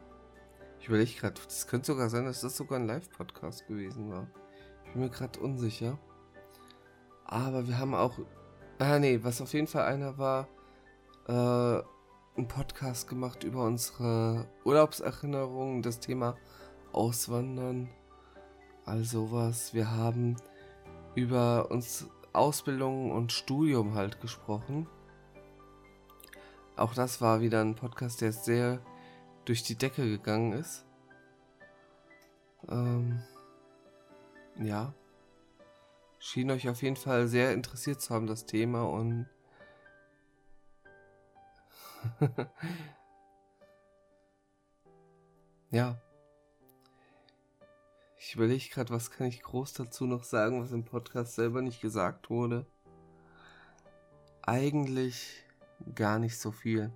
ich 0.79 0.87
überlege 0.87 1.19
gerade, 1.19 1.41
das 1.43 1.67
könnte 1.67 1.89
sogar 1.89 2.11
sein, 2.11 2.27
dass 2.27 2.43
das 2.43 2.57
sogar 2.57 2.79
ein 2.79 2.87
Live-Podcast 2.87 3.67
gewesen 3.67 4.09
war. 4.13 4.29
Bin 4.93 5.03
mir 5.03 5.11
gerade 5.11 5.39
unsicher. 5.41 5.99
Aber 7.25 7.69
wir 7.69 7.79
haben 7.79 7.95
auch, 7.95 8.19
ah 8.79 8.99
nee, 8.99 9.21
was 9.23 9.41
auf 9.41 9.53
jeden 9.53 9.67
Fall 9.67 9.85
einer 9.85 10.19
war, 10.19 10.49
äh, 11.29 11.83
ein 12.37 12.49
Podcast 12.49 13.09
gemacht 13.09 13.45
über 13.45 13.65
unsere 13.65 14.47
Urlaubserinnerungen, 14.65 15.83
das 15.83 16.01
Thema 16.01 16.37
Auswandern, 16.93 17.89
all 18.85 19.05
sowas. 19.05 19.75
Wir 19.75 19.91
haben 19.91 20.37
über 21.15 21.71
uns 21.71 22.09
Ausbildung 22.33 23.11
und 23.13 23.33
Studium 23.33 23.95
halt 23.95 24.21
gesprochen. 24.21 24.87
Auch 26.77 26.95
das 26.95 27.21
war 27.21 27.41
wieder 27.41 27.61
ein 27.61 27.75
Podcast, 27.75 28.21
der 28.21 28.33
sehr 28.33 28.81
durch 29.45 29.63
die 29.63 29.77
Decke 29.77 30.03
gegangen 30.09 30.53
ist. 30.53 30.87
Ähm, 32.69 33.23
ja. 34.61 34.95
Schien 36.19 36.51
euch 36.51 36.69
auf 36.69 36.83
jeden 36.83 36.97
Fall 36.97 37.27
sehr 37.29 37.53
interessiert 37.55 38.01
zu 38.01 38.15
haben, 38.15 38.27
das 38.27 38.45
Thema 38.47 38.83
und 38.85 39.27
ja. 45.71 45.99
Ich 48.19 48.35
überlege 48.35 48.69
gerade, 48.69 48.91
was 48.91 49.11
kann 49.11 49.27
ich 49.29 49.43
groß 49.43 49.73
dazu 49.73 50.07
noch 50.07 50.25
sagen, 50.25 50.63
was 50.63 50.73
im 50.73 50.85
Podcast 50.85 51.35
selber 51.35 51.63
nicht 51.63 51.81
gesagt 51.81 52.29
wurde. 52.31 52.67
Eigentlich 54.43 55.43
gar 55.95 56.19
nicht 56.19 56.39
so 56.39 56.53
viel. 56.53 56.93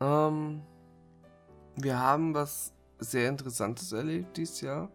Ähm, 0.00 0.62
wir 1.76 1.98
haben 1.98 2.34
was 2.34 2.77
sehr 2.98 3.28
Interessantes 3.28 3.92
erlebt 3.92 4.36
dieses 4.36 4.60
Jahr. 4.60 4.90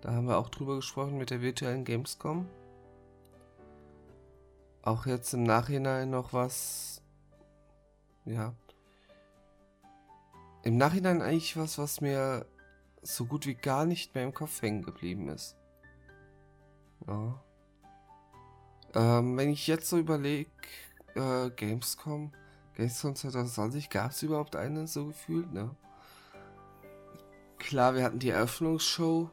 Da 0.00 0.12
haben 0.12 0.26
wir 0.26 0.38
auch 0.38 0.48
drüber 0.48 0.76
gesprochen 0.76 1.18
mit 1.18 1.30
der 1.30 1.42
virtuellen 1.42 1.84
Gamescom. 1.84 2.48
Auch 4.82 5.06
jetzt 5.06 5.34
im 5.34 5.42
Nachhinein 5.42 6.10
noch 6.10 6.32
was. 6.32 7.02
Ja, 8.24 8.54
im 10.68 10.76
Nachhinein 10.76 11.22
eigentlich 11.22 11.56
was, 11.56 11.78
was 11.78 12.00
mir 12.00 12.44
so 13.02 13.24
gut 13.24 13.46
wie 13.46 13.54
gar 13.54 13.86
nicht 13.86 14.14
mehr 14.14 14.24
im 14.24 14.34
Kopf 14.34 14.60
hängen 14.60 14.82
geblieben 14.82 15.28
ist. 15.28 15.56
Ja. 17.06 17.42
Ähm, 18.94 19.36
wenn 19.36 19.50
ich 19.50 19.66
jetzt 19.66 19.88
so 19.88 19.98
überlege, 19.98 20.50
äh, 21.14 21.50
Gamescom, 21.50 22.32
Gamescom 22.74 23.14
2020, 23.14 23.88
gab 23.88 24.10
es 24.10 24.22
überhaupt 24.22 24.56
eine 24.56 24.86
so 24.86 25.06
gefühlt, 25.06 25.52
ne? 25.52 25.70
Klar, 27.68 27.94
wir 27.94 28.02
hatten 28.02 28.18
die 28.18 28.30
Eröffnungsshow, 28.30 29.28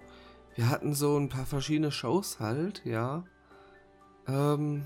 wir 0.55 0.69
hatten 0.69 0.93
so 0.93 1.17
ein 1.17 1.29
paar 1.29 1.45
verschiedene 1.45 1.89
Shows 1.89 2.41
halt, 2.41 2.83
ja. 2.83 3.23
Ähm, 4.27 4.83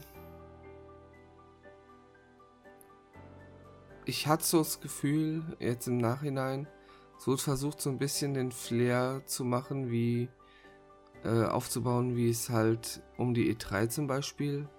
ich 4.05 4.27
hatte 4.27 4.43
so 4.43 4.59
das 4.59 4.81
Gefühl, 4.81 5.41
jetzt 5.57 5.87
im 5.87 5.97
Nachhinein, 5.97 6.67
es 7.17 7.25
wurde 7.25 7.41
versucht, 7.41 7.81
so 7.81 7.89
ein 7.89 7.97
bisschen 7.97 8.35
den 8.35 8.51
Flair 8.51 9.23
zu 9.25 9.43
machen, 9.43 9.89
wie 9.89 10.29
äh, 11.23 11.45
aufzubauen, 11.45 12.15
wie 12.15 12.29
es 12.29 12.51
halt 12.51 13.01
um 13.17 13.33
die 13.33 13.51
E3 13.51 13.89
zum 13.89 14.05
Beispiel 14.05 14.69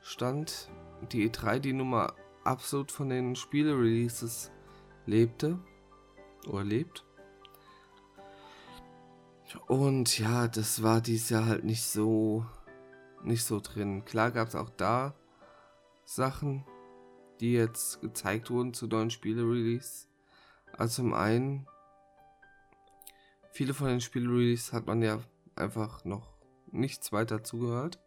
stand. 0.00 0.72
Die 1.12 1.30
E3, 1.30 1.60
die 1.60 1.72
Nummer 1.72 2.14
absolut 2.42 2.90
von 2.90 3.10
den 3.10 3.36
Spiele-Releases 3.36 4.50
lebte 5.06 5.60
oder 6.48 6.64
lebt. 6.64 7.04
Und 9.66 10.18
ja, 10.18 10.48
das 10.48 10.82
war 10.82 11.00
dieses 11.00 11.30
Jahr 11.30 11.46
halt 11.46 11.64
nicht 11.64 11.84
so 11.84 12.46
nicht 13.24 13.44
so 13.44 13.60
drin. 13.60 14.04
Klar 14.04 14.30
gab 14.30 14.48
es 14.48 14.54
auch 14.54 14.70
da 14.70 15.14
Sachen, 16.04 16.64
die 17.40 17.52
jetzt 17.52 18.00
gezeigt 18.00 18.50
wurden 18.50 18.74
zu 18.74 18.86
neuen 18.86 19.10
Spiele-Release. 19.10 20.06
Also 20.76 21.02
zum 21.02 21.14
einen, 21.14 21.66
viele 23.50 23.74
von 23.74 23.88
den 23.88 24.00
Spiele-Release 24.00 24.72
hat 24.72 24.86
man 24.86 25.02
ja 25.02 25.20
einfach 25.56 26.04
noch 26.04 26.28
nichts 26.70 27.12
weiter 27.12 27.44
zugehört. 27.44 27.98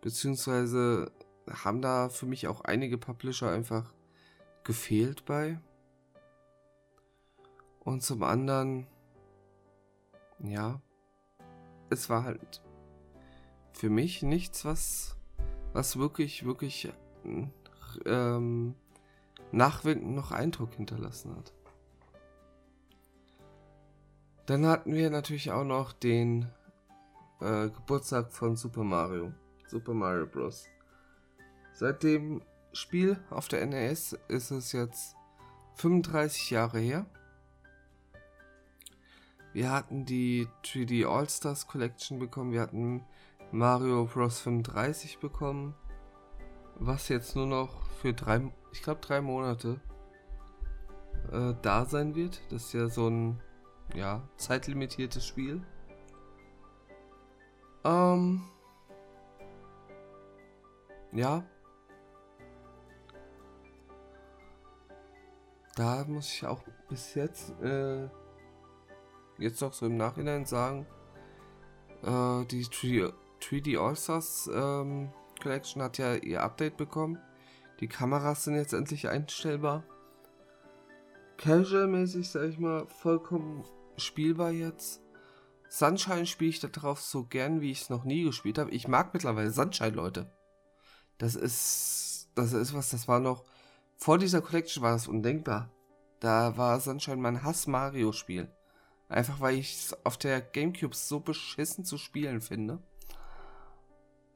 Beziehungsweise 0.00 1.12
haben 1.50 1.82
da 1.82 2.08
für 2.08 2.26
mich 2.26 2.48
auch 2.48 2.62
einige 2.62 2.98
Publisher 2.98 3.50
einfach 3.50 3.92
gefehlt 4.64 5.24
bei. 5.24 5.60
Und 7.80 8.02
zum 8.02 8.22
anderen, 8.22 8.86
ja, 10.48 10.80
es 11.90 12.10
war 12.10 12.24
halt 12.24 12.62
für 13.72 13.90
mich 13.90 14.22
nichts, 14.22 14.64
was, 14.64 15.16
was 15.72 15.98
wirklich, 15.98 16.44
wirklich 16.44 16.92
ähm, 18.06 18.74
nachwirkend 19.52 20.14
noch 20.14 20.32
Eindruck 20.32 20.74
hinterlassen 20.74 21.36
hat. 21.36 21.52
Dann 24.46 24.66
hatten 24.66 24.92
wir 24.92 25.10
natürlich 25.10 25.52
auch 25.52 25.64
noch 25.64 25.92
den 25.92 26.46
äh, 27.40 27.70
Geburtstag 27.70 28.30
von 28.32 28.56
Super 28.56 28.84
Mario. 28.84 29.32
Super 29.68 29.94
Mario 29.94 30.26
Bros. 30.26 30.68
Seit 31.72 32.02
dem 32.02 32.42
Spiel 32.72 33.18
auf 33.30 33.48
der 33.48 33.64
NES 33.66 34.18
ist 34.28 34.50
es 34.50 34.72
jetzt 34.72 35.16
35 35.76 36.50
Jahre 36.50 36.78
her. 36.78 37.06
Wir 39.54 39.70
hatten 39.70 40.04
die 40.04 40.48
3D 40.64 41.06
All-Stars 41.06 41.68
Collection 41.68 42.18
bekommen, 42.18 42.50
wir 42.50 42.60
hatten 42.60 43.04
Mario 43.52 44.04
Bros 44.06 44.40
35 44.40 45.20
bekommen, 45.20 45.76
was 46.74 47.08
jetzt 47.08 47.36
nur 47.36 47.46
noch 47.46 47.86
für 48.02 48.12
drei, 48.12 48.50
ich 48.72 48.82
glaube 48.82 49.00
drei 49.00 49.20
Monate 49.20 49.80
äh, 51.30 51.54
da 51.62 51.84
sein 51.84 52.16
wird. 52.16 52.42
Das 52.50 52.64
ist 52.64 52.72
ja 52.72 52.88
so 52.88 53.08
ein 53.08 53.40
ja, 53.94 54.28
zeitlimitiertes 54.38 55.24
Spiel. 55.24 55.62
Ähm, 57.84 58.42
ja. 61.12 61.44
Da 65.76 66.04
muss 66.08 66.32
ich 66.32 66.44
auch 66.44 66.64
bis 66.88 67.14
jetzt, 67.14 67.50
äh, 67.60 68.08
jetzt 69.38 69.62
auch 69.62 69.72
so 69.72 69.86
im 69.86 69.96
Nachhinein 69.96 70.46
sagen, 70.46 70.86
äh, 72.02 72.44
die 72.46 72.64
3D 72.64 73.78
All-Stars 73.78 74.50
ähm, 74.52 75.10
Collection 75.42 75.82
hat 75.82 75.98
ja 75.98 76.14
ihr 76.14 76.42
Update 76.42 76.76
bekommen. 76.76 77.18
Die 77.80 77.88
Kameras 77.88 78.44
sind 78.44 78.54
jetzt 78.54 78.72
endlich 78.72 79.08
einstellbar. 79.08 79.84
Casual-mäßig, 81.38 82.30
sag 82.30 82.48
ich 82.48 82.58
mal, 82.58 82.86
vollkommen 82.86 83.64
spielbar 83.96 84.50
jetzt. 84.50 85.00
Sunshine 85.68 86.26
spiele 86.26 86.50
ich 86.50 86.60
darauf 86.60 87.00
so 87.00 87.24
gern, 87.24 87.60
wie 87.60 87.72
ich 87.72 87.82
es 87.82 87.90
noch 87.90 88.04
nie 88.04 88.22
gespielt 88.22 88.58
habe. 88.58 88.70
Ich 88.70 88.86
mag 88.86 89.12
mittlerweile 89.12 89.50
Sunshine, 89.50 89.90
Leute. 89.90 90.30
Das 91.18 91.34
ist, 91.34 92.30
das 92.34 92.52
ist 92.52 92.74
was, 92.74 92.90
das 92.90 93.08
war 93.08 93.18
noch, 93.18 93.44
vor 93.96 94.18
dieser 94.18 94.40
Collection 94.40 94.82
war 94.82 94.92
das 94.92 95.08
undenkbar. 95.08 95.70
Da 96.20 96.56
war 96.56 96.78
Sunshine 96.80 97.16
mein 97.16 97.42
Hass-Mario-Spiel. 97.42 98.50
Einfach 99.14 99.38
weil 99.38 99.54
ich 99.54 99.74
es 99.74 100.04
auf 100.04 100.16
der 100.16 100.40
Gamecube 100.40 100.96
so 100.96 101.20
beschissen 101.20 101.84
zu 101.84 101.98
spielen 101.98 102.40
finde. 102.40 102.80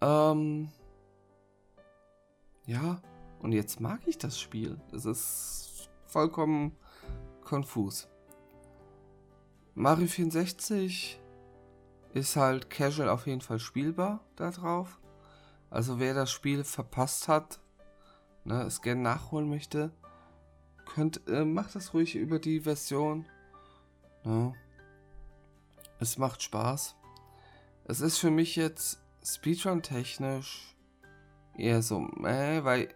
Ähm, 0.01 0.71
ja, 2.65 3.03
und 3.41 3.51
jetzt 3.51 3.81
mag 3.81 3.99
ich 4.07 4.19
das 4.19 4.39
Spiel. 4.39 4.81
Es 4.93 5.05
ist 5.05 5.91
vollkommen 6.07 6.77
konfus. 7.43 8.07
Mario 9.75 10.07
64 10.07 11.21
ist 12.15 12.37
halt 12.37 12.71
casual 12.71 13.09
auf 13.09 13.27
jeden 13.27 13.41
Fall 13.41 13.59
spielbar 13.59 14.21
da 14.37 14.53
drauf. 14.53 15.01
Also 15.71 15.99
wer 15.99 16.15
das 16.15 16.31
Spiel 16.31 16.63
verpasst 16.63 17.27
hat, 17.27 17.59
ne, 18.45 18.63
es 18.63 18.81
gerne 18.81 19.03
nachholen 19.03 19.49
möchte, 19.49 19.91
könnt, 20.87 21.27
äh, 21.27 21.45
macht 21.45 21.75
das 21.75 21.95
ruhig 21.95 22.15
über 22.15 22.39
die 22.39 22.61
Version. 22.61 23.27
Ne. 24.23 24.55
Es 26.01 26.19
macht 26.19 26.43
Spaß. 26.43 26.95
Es 27.85 28.01
ist 28.01 28.19
für 28.19 28.31
mich 28.31 28.57
jetzt 28.57 29.01
Speedrun-technisch 29.25 30.77
eher 31.57 31.83
so, 31.83 32.07
äh, 32.25 32.65
weil 32.65 32.89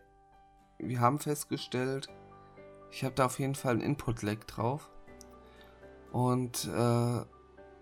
wir 0.78 1.00
haben 1.00 1.18
festgestellt, 1.18 2.08
ich 2.90 3.04
habe 3.04 3.14
da 3.14 3.26
auf 3.26 3.38
jeden 3.38 3.54
Fall 3.54 3.76
ein 3.76 3.80
Input-Lag 3.80 4.44
drauf. 4.44 4.90
Und 6.12 6.68
äh, 6.68 7.24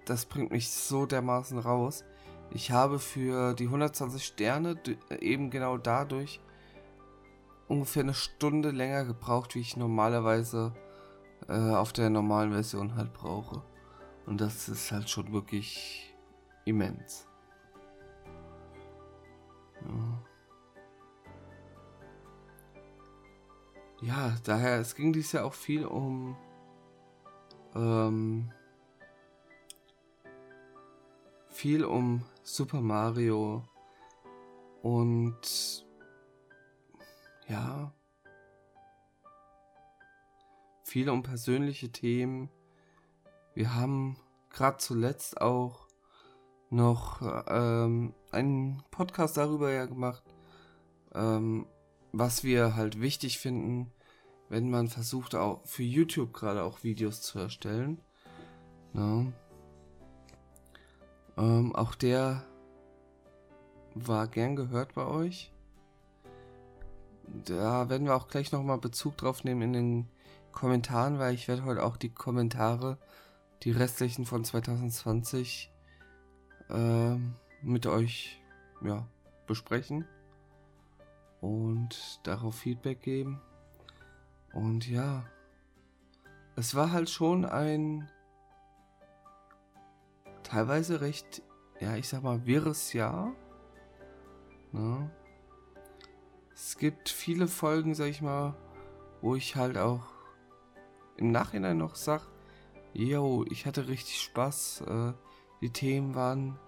das 0.06 0.26
bringt 0.26 0.52
mich 0.52 0.70
so 0.70 1.04
dermaßen 1.04 1.59
raus. 1.59 2.04
Ich 2.52 2.70
habe 2.70 2.98
für 2.98 3.54
die 3.54 3.66
120 3.66 4.24
Sterne 4.24 4.76
eben 5.20 5.50
genau 5.50 5.76
dadurch 5.76 6.40
ungefähr 7.68 8.02
eine 8.02 8.14
Stunde 8.14 8.70
länger 8.70 9.04
gebraucht, 9.04 9.54
wie 9.54 9.61
ich 9.61 9.76
normalerweise 9.76 10.72
äh, 11.48 11.74
auf 11.74 11.92
der 11.92 12.11
normalen 12.11 12.52
Version 12.52 12.96
halt 12.96 13.12
brauche. 13.12 13.62
Und 14.26 14.40
das 14.40 14.68
ist 14.68 14.92
halt 14.92 15.09
schon 15.09 15.33
wirklich 15.33 16.14
immens. 16.64 17.26
Ja. 19.83 20.22
ja, 24.02 24.37
daher, 24.44 24.78
es 24.78 24.94
ging 24.94 25.12
dies 25.12 25.33
ja 25.33 25.44
auch 25.44 25.54
viel 25.54 25.85
um 25.85 26.37
ähm, 27.74 28.50
viel 31.48 31.85
um 31.85 32.24
Super 32.42 32.80
Mario 32.80 33.62
und 34.83 35.87
ja, 37.48 37.92
viel 40.85 41.11
um 41.11 41.22
persönliche 41.22 41.92
Themen. 41.92 42.48
Wir 43.61 43.75
haben 43.75 44.16
gerade 44.49 44.79
zuletzt 44.79 45.38
auch 45.38 45.87
noch 46.70 47.20
ähm, 47.46 48.14
einen 48.31 48.83
Podcast 48.90 49.37
darüber 49.37 49.70
ja 49.70 49.85
gemacht, 49.85 50.23
ähm, 51.14 51.66
was 52.11 52.42
wir 52.42 52.75
halt 52.75 53.03
wichtig 53.03 53.38
finden, 53.38 53.92
wenn 54.49 54.70
man 54.70 54.88
versucht, 54.88 55.35
auch 55.35 55.61
für 55.66 55.83
YouTube 55.83 56.33
gerade 56.33 56.62
auch 56.62 56.85
Videos 56.85 57.20
zu 57.20 57.38
erstellen. 57.38 58.01
Ja. 58.94 59.27
Ähm, 61.37 61.77
auch 61.77 61.94
der 61.94 62.46
war 63.94 64.27
gern 64.27 64.57
gehört 64.57 64.94
bei 64.94 65.05
euch. 65.05 65.53
Da 67.44 67.90
werden 67.90 68.07
wir 68.07 68.16
auch 68.16 68.29
gleich 68.29 68.53
nochmal 68.53 68.79
Bezug 68.79 69.18
drauf 69.18 69.44
nehmen 69.44 69.61
in 69.61 69.73
den 69.75 70.09
Kommentaren, 70.51 71.18
weil 71.18 71.35
ich 71.35 71.46
werde 71.46 71.66
heute 71.66 71.85
auch 71.85 71.99
die 71.99 72.14
Kommentare, 72.14 72.96
die 73.62 73.73
restlichen 73.73 74.25
von 74.25 74.44
2020, 74.44 75.73
äh, 76.70 77.16
mit 77.62 77.87
euch 77.87 78.40
ja, 78.83 79.07
besprechen 79.46 80.07
und 81.40 82.20
darauf 82.23 82.55
Feedback 82.55 83.01
geben. 83.03 83.40
Und 84.53 84.88
ja, 84.88 85.25
es 86.57 86.75
war 86.75 86.92
halt 86.92 87.11
schon 87.11 87.44
ein 87.44 88.11
teilweise 90.42 91.01
recht, 91.01 91.42
ja, 91.81 91.96
ich 91.96 92.09
sag 92.09 92.23
mal, 92.23 92.44
wirres 92.46 92.92
Jahr. 92.92 93.33
Ne? 94.73 95.11
Es 96.53 96.77
gibt 96.77 97.09
viele 97.09 97.49
Folgen, 97.49 97.94
sag 97.94 98.09
ich 98.09 98.20
mal, 98.20 98.55
wo 99.20 99.35
ich 99.35 99.57
halt 99.57 99.79
auch 99.79 100.07
im 101.16 101.31
Nachhinein 101.31 101.79
noch 101.79 101.94
sag, 101.94 102.23
yo, 102.92 103.44
ich 103.48 103.66
hatte 103.66 103.88
richtig 103.88 104.20
Spaß. 104.20 104.83
Äh, 104.87 105.12
die 105.61 105.70
Themen 105.70 106.14
waren, 106.14 106.59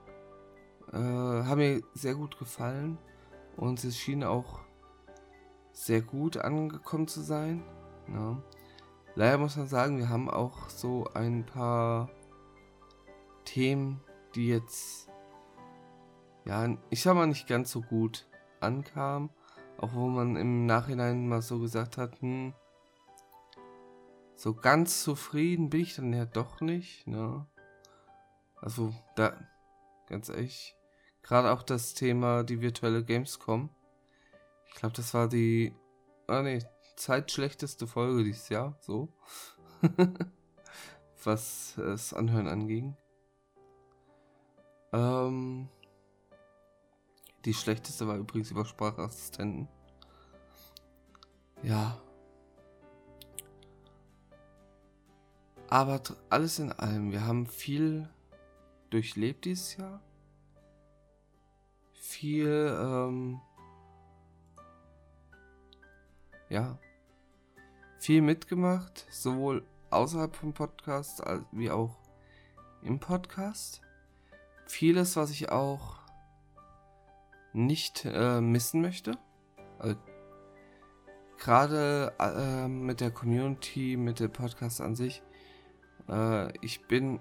äh, 0.92 0.96
haben 0.96 1.58
mir 1.58 1.82
sehr 1.94 2.14
gut 2.14 2.38
gefallen 2.38 2.98
und 3.56 3.82
es 3.84 3.96
schien 3.96 4.24
auch 4.24 4.60
sehr 5.72 6.02
gut 6.02 6.36
angekommen 6.36 7.08
zu 7.08 7.20
sein. 7.20 7.62
Ja. 8.12 8.42
Leider 9.14 9.38
muss 9.38 9.56
man 9.56 9.66
sagen, 9.66 9.98
wir 9.98 10.08
haben 10.08 10.30
auch 10.30 10.68
so 10.70 11.06
ein 11.14 11.44
paar 11.44 12.08
Themen, 13.44 14.00
die 14.34 14.48
jetzt, 14.48 15.08
ja, 16.44 16.76
ich 16.90 17.02
sag 17.02 17.14
mal, 17.14 17.26
nicht 17.26 17.46
ganz 17.46 17.70
so 17.70 17.82
gut 17.82 18.26
ankamen. 18.60 19.30
Auch 19.78 19.94
wo 19.94 20.06
man 20.06 20.36
im 20.36 20.66
Nachhinein 20.66 21.28
mal 21.28 21.42
so 21.42 21.58
gesagt 21.58 21.98
hat, 21.98 22.20
hm, 22.20 22.54
so 24.36 24.54
ganz 24.54 25.02
zufrieden 25.02 25.70
bin 25.70 25.80
ich 25.80 25.96
dann 25.96 26.12
ja 26.12 26.24
doch 26.24 26.60
nicht, 26.60 27.06
ne? 27.06 27.46
Also, 28.56 28.94
da, 29.16 29.36
ganz 30.06 30.28
ehrlich, 30.28 30.76
gerade 31.22 31.50
auch 31.50 31.62
das 31.62 31.94
Thema 31.94 32.44
die 32.44 32.60
virtuelle 32.60 33.04
Gamescom. 33.04 33.70
Ich 34.66 34.74
glaube, 34.74 34.94
das 34.94 35.14
war 35.14 35.28
die, 35.28 35.74
ah 36.26 36.42
ne, 36.42 36.60
zweitschlechteste 36.96 37.86
Folge 37.86 38.24
dieses 38.24 38.48
Jahr, 38.48 38.76
so. 38.80 39.12
Was 41.24 41.74
das 41.76 42.14
Anhören 42.14 42.48
anging. 42.48 42.96
Ähm, 44.92 45.68
die 47.44 47.54
schlechteste 47.54 48.06
war 48.06 48.16
übrigens 48.16 48.50
über 48.50 48.64
Sprachassistenten. 48.64 49.68
Ja. 51.62 52.00
Aber 55.72 56.02
alles 56.28 56.58
in 56.58 56.70
allem, 56.70 57.12
wir 57.12 57.26
haben 57.26 57.46
viel 57.46 58.06
durchlebt 58.90 59.46
dieses 59.46 59.78
Jahr. 59.78 60.02
Viel, 61.94 62.76
ähm, 62.78 63.40
ja, 66.50 66.78
viel 67.98 68.20
mitgemacht, 68.20 69.06
sowohl 69.08 69.64
außerhalb 69.88 70.36
vom 70.36 70.52
Podcast 70.52 71.22
wie 71.52 71.70
auch 71.70 71.96
im 72.82 73.00
Podcast 73.00 73.80
vieles, 74.66 75.16
was 75.16 75.30
ich 75.30 75.50
auch 75.50 76.00
nicht 77.54 78.04
äh, 78.04 78.42
missen 78.42 78.82
möchte. 78.82 79.12
Also, 79.78 79.96
Gerade 81.38 82.12
äh, 82.18 82.68
mit 82.68 83.00
der 83.00 83.10
Community, 83.10 83.96
mit 83.96 84.20
dem 84.20 84.30
Podcast 84.30 84.82
an 84.82 84.94
sich. 84.94 85.22
Äh, 86.08 86.56
ich 86.60 86.86
bin 86.86 87.20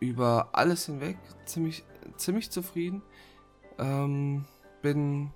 über 0.00 0.50
alles 0.52 0.86
hinweg 0.86 1.18
ziemlich, 1.44 1.84
ziemlich 2.16 2.50
zufrieden. 2.50 3.02
Ähm, 3.78 4.44
bin 4.82 5.32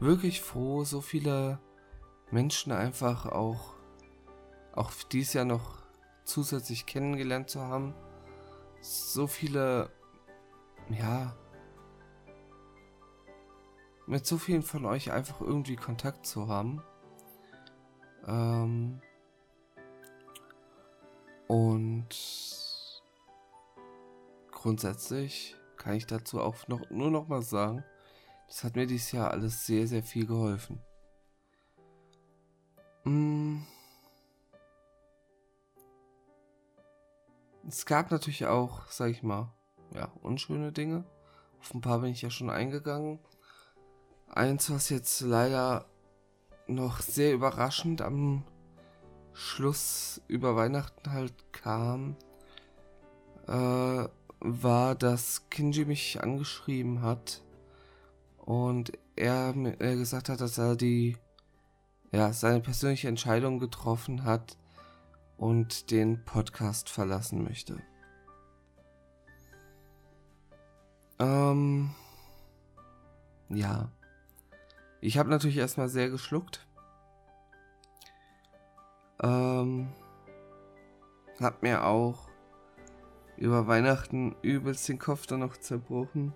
wirklich 0.00 0.40
froh, 0.40 0.84
so 0.84 1.00
viele 1.00 1.58
Menschen 2.30 2.72
einfach 2.72 3.26
auch, 3.26 3.74
auch 4.72 4.92
dies 5.10 5.32
Jahr 5.32 5.44
noch 5.44 5.82
zusätzlich 6.24 6.86
kennengelernt 6.86 7.50
zu 7.50 7.60
haben 7.60 7.94
so 8.82 9.26
viele, 9.26 9.90
ja, 10.90 11.34
mit 14.06 14.26
so 14.26 14.36
vielen 14.36 14.62
von 14.62 14.84
euch 14.84 15.12
einfach 15.12 15.40
irgendwie 15.40 15.76
Kontakt 15.76 16.26
zu 16.26 16.48
haben. 16.48 16.82
Ähm, 18.26 19.00
und 21.52 22.08
grundsätzlich 24.50 25.54
kann 25.76 25.96
ich 25.96 26.06
dazu 26.06 26.40
auch 26.40 26.66
noch, 26.66 26.88
nur 26.88 27.10
noch 27.10 27.28
mal 27.28 27.42
sagen, 27.42 27.84
das 28.48 28.64
hat 28.64 28.74
mir 28.74 28.86
dieses 28.86 29.12
Jahr 29.12 29.32
alles 29.32 29.66
sehr, 29.66 29.86
sehr 29.86 30.02
viel 30.02 30.26
geholfen. 30.26 30.80
Mmh. 33.04 33.60
Es 37.68 37.84
gab 37.84 38.10
natürlich 38.10 38.46
auch, 38.46 38.86
sag 38.86 39.10
ich 39.10 39.22
mal, 39.22 39.52
ja, 39.94 40.10
unschöne 40.22 40.72
Dinge. 40.72 41.04
Auf 41.60 41.74
ein 41.74 41.82
paar 41.82 41.98
bin 41.98 42.12
ich 42.12 42.22
ja 42.22 42.30
schon 42.30 42.48
eingegangen. 42.48 43.18
Eins, 44.30 44.70
was 44.70 44.88
jetzt 44.88 45.20
leider 45.20 45.84
noch 46.66 47.00
sehr 47.00 47.34
überraschend 47.34 48.00
am 48.00 48.42
Schluss 49.32 50.20
über 50.28 50.56
Weihnachten 50.56 51.12
halt 51.12 51.34
kam, 51.52 52.16
äh, 53.48 54.08
war, 54.40 54.94
dass 54.94 55.48
Kinji 55.50 55.84
mich 55.84 56.22
angeschrieben 56.22 57.02
hat 57.02 57.42
und 58.38 58.92
er 59.16 59.52
mir 59.52 59.76
gesagt 59.76 60.28
hat, 60.28 60.40
dass 60.40 60.58
er 60.58 60.76
die, 60.76 61.16
ja, 62.10 62.32
seine 62.32 62.60
persönliche 62.60 63.08
Entscheidung 63.08 63.58
getroffen 63.58 64.24
hat, 64.24 64.56
und 65.42 65.90
den 65.90 66.24
Podcast 66.24 66.88
verlassen 66.88 67.42
möchte. 67.42 67.82
Ähm, 71.18 71.90
ja. 73.48 73.90
Ich 75.00 75.18
habe 75.18 75.30
natürlich 75.30 75.56
erstmal 75.56 75.88
sehr 75.88 76.10
geschluckt. 76.10 76.64
Ähm, 79.22 79.88
hab 81.40 81.62
mir 81.62 81.84
auch 81.84 82.28
über 83.36 83.66
Weihnachten 83.66 84.36
übelst 84.42 84.88
den 84.88 84.98
Kopf 84.98 85.26
dann 85.26 85.40
noch 85.40 85.56
zerbrochen. 85.56 86.32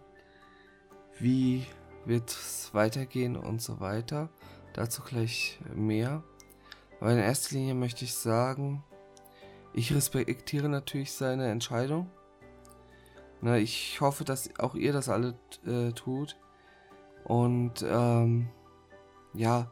Wie 1.18 1.66
wird 2.06 2.30
es 2.30 2.70
weitergehen 2.72 3.36
und 3.36 3.60
so 3.60 3.80
weiter. 3.80 4.28
Dazu 4.72 5.02
gleich 5.02 5.58
mehr. 5.74 6.22
Aber 7.00 7.12
in 7.12 7.18
erster 7.18 7.56
Linie 7.56 7.74
möchte 7.74 8.04
ich 8.04 8.14
sagen, 8.14 8.82
ich 9.74 9.94
respektiere 9.94 10.68
natürlich 10.68 11.12
seine 11.12 11.50
Entscheidung. 11.50 12.08
Na, 13.42 13.58
ich 13.58 14.00
hoffe, 14.00 14.24
dass 14.24 14.58
auch 14.58 14.74
ihr 14.74 14.92
das 14.92 15.08
alle 15.08 15.34
äh, 15.66 15.92
tut. 15.92 16.36
Und 17.24 17.84
ähm, 17.86 18.48
ja, 19.34 19.70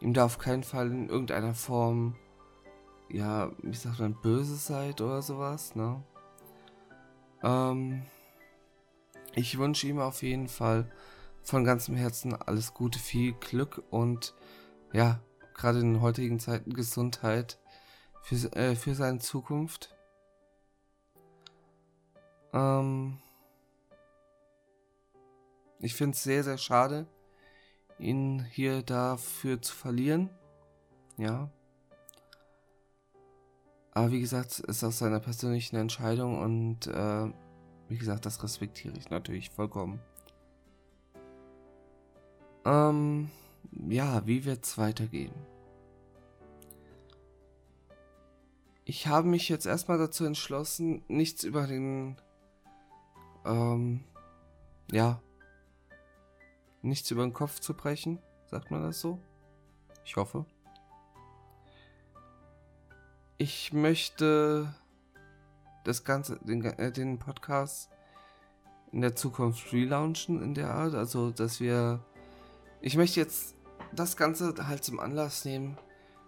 ihm 0.00 0.14
da 0.14 0.26
auf 0.26 0.38
keinen 0.38 0.62
Fall 0.62 0.90
in 0.90 1.08
irgendeiner 1.08 1.54
Form, 1.54 2.14
ja, 3.12 3.50
wie 3.62 3.74
sagt 3.76 4.00
man, 4.00 4.14
böse 4.14 4.56
seid 4.56 5.00
oder 5.00 5.22
sowas, 5.22 5.74
ne? 5.74 6.02
Ähm, 7.42 8.02
ich 9.34 9.58
wünsche 9.58 9.86
ihm 9.86 10.00
auf 10.00 10.22
jeden 10.22 10.48
Fall 10.48 10.90
von 11.42 11.64
ganzem 11.64 11.96
Herzen 11.96 12.34
alles 12.34 12.74
Gute, 12.74 12.98
viel 12.98 13.32
Glück 13.32 13.82
und 13.90 14.34
ja, 14.92 15.20
gerade 15.54 15.80
in 15.80 15.94
den 15.94 16.02
heutigen 16.02 16.40
Zeiten 16.40 16.72
Gesundheit 16.72 17.58
für, 18.22 18.36
äh, 18.56 18.76
für 18.76 18.94
seine 18.94 19.18
Zukunft. 19.18 19.96
Ähm, 22.52 23.18
ich 25.78 25.94
finde 25.94 26.14
es 26.14 26.22
sehr, 26.22 26.44
sehr 26.44 26.58
schade, 26.58 27.06
ihn 27.98 28.44
hier 28.50 28.82
dafür 28.82 29.62
zu 29.62 29.74
verlieren. 29.74 30.30
Ja. 31.16 31.50
Aber 33.92 34.10
wie 34.10 34.20
gesagt, 34.20 34.52
es 34.52 34.60
ist 34.60 34.84
aus 34.84 34.98
seiner 34.98 35.20
persönlichen 35.20 35.76
Entscheidung 35.76 36.40
und 36.40 36.86
äh, 36.86 37.30
wie 37.88 37.98
gesagt, 37.98 38.24
das 38.24 38.42
respektiere 38.42 38.96
ich 38.96 39.10
natürlich 39.10 39.50
vollkommen. 39.50 40.00
Ähm, 42.64 43.30
ja, 43.88 44.26
wie 44.26 44.44
wird's 44.44 44.78
weitergehen? 44.78 45.34
Ich 48.84 49.06
habe 49.06 49.28
mich 49.28 49.48
jetzt 49.48 49.66
erstmal 49.66 49.98
dazu 49.98 50.24
entschlossen, 50.24 51.02
nichts 51.08 51.44
über 51.44 51.66
den, 51.66 52.16
ähm, 53.44 54.04
ja, 54.90 55.20
nichts 56.82 57.10
über 57.10 57.22
den 57.22 57.32
Kopf 57.32 57.60
zu 57.60 57.74
brechen. 57.74 58.18
Sagt 58.46 58.70
man 58.70 58.82
das 58.82 59.00
so? 59.00 59.20
Ich 60.04 60.16
hoffe. 60.16 60.44
Ich 63.40 63.72
möchte 63.72 64.74
das 65.84 66.04
Ganze, 66.04 66.38
den, 66.42 66.62
äh, 66.62 66.92
den 66.92 67.18
Podcast 67.18 67.88
in 68.92 69.00
der 69.00 69.16
Zukunft 69.16 69.72
relaunchen 69.72 70.42
in 70.42 70.52
der 70.52 70.74
Art. 70.74 70.94
Also, 70.94 71.30
dass 71.30 71.58
wir. 71.58 72.04
Ich 72.82 72.98
möchte 72.98 73.18
jetzt 73.18 73.54
das 73.94 74.18
Ganze 74.18 74.54
halt 74.68 74.84
zum 74.84 75.00
Anlass 75.00 75.46
nehmen, 75.46 75.78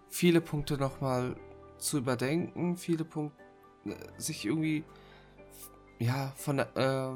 viele 0.09 0.41
Punkte 0.41 0.75
nochmal 0.79 1.35
zu 1.77 1.99
überdenken, 1.99 2.77
viele 2.77 3.05
Punkte 3.05 3.37
äh, 3.85 3.93
sich 4.17 4.45
irgendwie 4.45 4.83
ja 5.99 6.33
von 6.35 6.57
äh, 6.57 7.11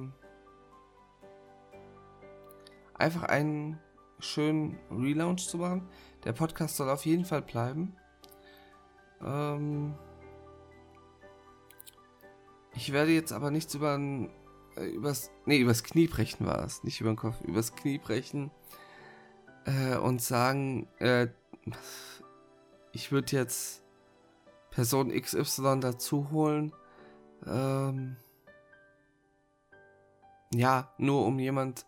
einfach 2.94 3.24
einen 3.24 3.80
schönen 4.20 4.78
Relaunch 4.92 5.48
zu 5.48 5.58
machen. 5.58 5.90
Der 6.24 6.34
Podcast 6.34 6.76
soll 6.76 6.92
auf 6.92 7.08
jeden 7.08 7.26
Fall 7.26 7.42
bleiben. 7.42 7.97
Ähm, 9.22 9.96
ich 12.76 12.94
werde 12.94 13.12
jetzt 13.12 13.32
aber 13.32 13.52
nichts 13.52 13.74
über 13.74 13.98
äh, 13.98 14.86
übers, 14.86 15.32
nee, 15.46 15.60
übers 15.60 15.84
Knie 15.84 16.08
brechen 16.08 16.46
war 16.46 16.64
es, 16.64 16.84
nicht 16.84 17.02
über 17.02 17.12
den 17.12 17.18
Kopf, 17.18 17.42
übers 17.42 17.76
Knie 17.76 17.98
brechen 17.98 18.52
äh, 19.66 19.98
und 19.98 20.22
sagen, 20.22 20.88
äh, 21.00 21.28
ich 22.92 23.12
würde 23.12 23.36
jetzt 23.36 23.84
Person 24.72 25.10
XY 25.10 25.80
dazu 25.80 26.30
holen, 26.32 26.74
ähm, 27.46 28.16
ja, 30.54 30.94
nur 30.98 31.26
um 31.26 31.40
jemand 31.40 31.86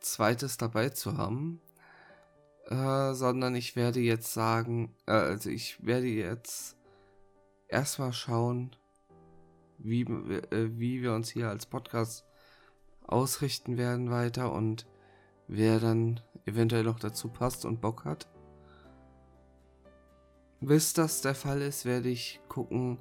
zweites 0.00 0.56
dabei 0.56 0.90
zu 0.90 1.16
haben, 1.16 1.60
äh, 2.66 3.12
sondern 3.14 3.54
ich 3.54 3.76
werde 3.76 4.00
jetzt 4.00 4.32
sagen, 4.32 4.94
äh, 5.06 5.12
also 5.12 5.50
ich 5.50 5.84
werde 5.84 6.06
jetzt 6.06 6.76
erstmal 7.68 8.12
schauen, 8.12 8.74
wie, 9.78 10.02
äh, 10.02 10.70
wie 10.78 11.02
wir 11.02 11.12
uns 11.12 11.30
hier 11.30 11.48
als 11.48 11.66
Podcast 11.66 12.24
ausrichten 13.06 13.76
werden 13.76 14.10
weiter 14.10 14.52
und 14.52 14.86
wer 15.46 15.78
dann 15.78 16.20
eventuell 16.46 16.84
noch 16.84 16.98
dazu 16.98 17.28
passt 17.28 17.64
und 17.64 17.80
Bock 17.80 18.04
hat. 18.04 18.28
Bis 20.60 20.94
das 20.94 21.20
der 21.20 21.34
Fall 21.34 21.60
ist, 21.60 21.84
werde 21.84 22.08
ich 22.08 22.40
gucken, 22.48 22.98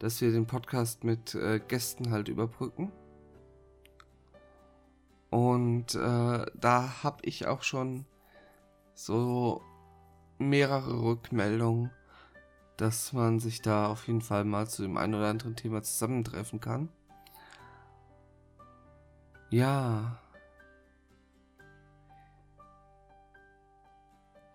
dass 0.00 0.20
wir 0.20 0.32
den 0.32 0.46
Podcast 0.46 1.04
mit 1.04 1.34
äh, 1.34 1.60
Gästen 1.60 2.10
halt 2.10 2.28
überbrücken. 2.28 2.90
Und 5.30 5.94
äh, 5.94 6.46
da 6.54 7.02
habe 7.02 7.18
ich 7.22 7.46
auch 7.46 7.62
schon 7.62 8.06
so 8.94 9.60
mehrere 10.38 11.02
Rückmeldungen, 11.02 11.90
dass 12.76 13.12
man 13.12 13.40
sich 13.40 13.62
da 13.62 13.86
auf 13.88 14.06
jeden 14.06 14.20
Fall 14.20 14.44
mal 14.44 14.68
zu 14.68 14.82
dem 14.82 14.96
einen 14.96 15.14
oder 15.14 15.28
anderen 15.28 15.56
Thema 15.56 15.82
zusammentreffen 15.82 16.60
kann. 16.60 16.88
Ja. 19.50 20.18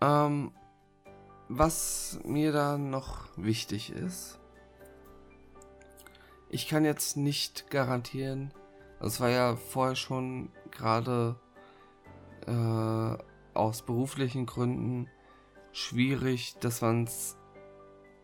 Ähm, 0.02 0.52
was 1.48 2.18
mir 2.24 2.52
da 2.52 2.78
noch 2.78 3.28
wichtig 3.36 3.92
ist, 3.92 4.38
ich 6.48 6.68
kann 6.68 6.84
jetzt 6.84 7.16
nicht 7.16 7.70
garantieren, 7.70 8.52
es 8.98 9.20
war 9.20 9.28
ja 9.28 9.56
vorher 9.56 9.96
schon 9.96 10.50
gerade 10.70 11.36
äh, 12.46 13.29
aus 13.54 13.82
beruflichen 13.82 14.46
Gründen 14.46 15.08
schwierig, 15.72 16.56
dass 16.60 16.82
man's, 16.82 17.36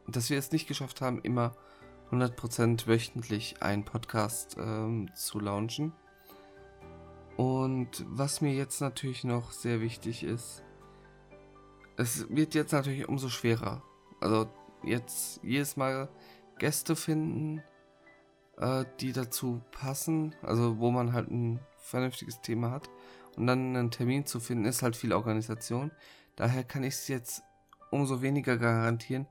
dass 0.07 0.31
wir 0.31 0.39
es 0.39 0.53
nicht 0.53 0.69
geschafft 0.69 1.01
haben, 1.01 1.21
immer 1.21 1.53
100% 2.11 2.87
wöchentlich 2.87 3.63
einen 3.63 3.85
Podcast 3.85 4.57
ähm, 4.59 5.11
zu 5.15 5.41
launchen. 5.41 5.93
Und 7.37 8.05
was 8.09 8.41
mir 8.41 8.55
jetzt 8.55 8.81
natürlich 8.81 9.25
noch 9.25 9.53
sehr 9.53 9.81
wichtig 9.81 10.23
ist, 10.23 10.63
es 11.97 12.29
wird 12.31 12.55
jetzt 12.55 12.73
natürlich 12.73 13.09
umso 13.09 13.29
schwerer. 13.29 13.83
Also 14.21 14.49
jetzt 14.83 15.41
jedes 15.43 15.77
Mal 15.77 16.09
Gäste 16.59 16.97
finden, 16.97 17.63
äh, 18.59 18.85
die 19.01 19.13
dazu 19.13 19.63
passen, 19.71 20.35
also 20.43 20.79
wo 20.79 20.91
man 20.91 21.13
halt 21.13 21.31
ein 21.31 21.61
vernünftiges 21.79 22.41
Thema 22.41 22.71
hat. 22.71 22.89
Und 23.37 23.47
dann 23.47 23.77
einen 23.77 23.91
Termin 23.91 24.27
zu 24.27 24.41
finden, 24.41 24.65
ist 24.65 24.83
halt 24.83 24.97
viel 24.97 25.13
Organisation. 25.13 25.91
Daher 26.37 26.65
kann 26.65 26.85
ich 26.85 26.95
es 26.95 27.09
jetzt 27.09 27.43
umso 27.91 28.23
weniger 28.23 28.57
garantieren, 28.57 29.27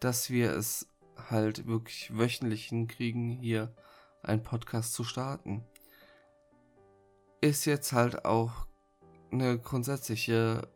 dass 0.00 0.30
wir 0.30 0.52
es 0.52 0.88
halt 1.30 1.66
wirklich 1.66 2.16
wöchentlich 2.16 2.66
hinkriegen, 2.66 3.30
hier 3.30 3.74
einen 4.22 4.42
Podcast 4.42 4.92
zu 4.92 5.04
starten. 5.04 5.64
Ist 7.40 7.64
jetzt 7.64 7.92
halt 7.92 8.24
auch 8.24 8.66
eine 9.32 9.58
grundsätzliche 9.58 10.68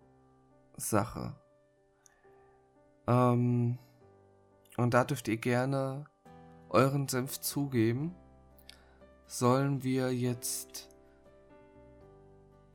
Sache. 0.76 1.36
Ähm, 3.06 3.78
und 4.76 4.94
da 4.94 5.04
dürft 5.04 5.28
ihr 5.28 5.36
gerne 5.36 6.04
euren 6.70 7.08
Senf 7.08 7.40
zugeben. 7.40 8.14
Sollen 9.26 9.82
wir 9.82 10.12
jetzt 10.12 10.89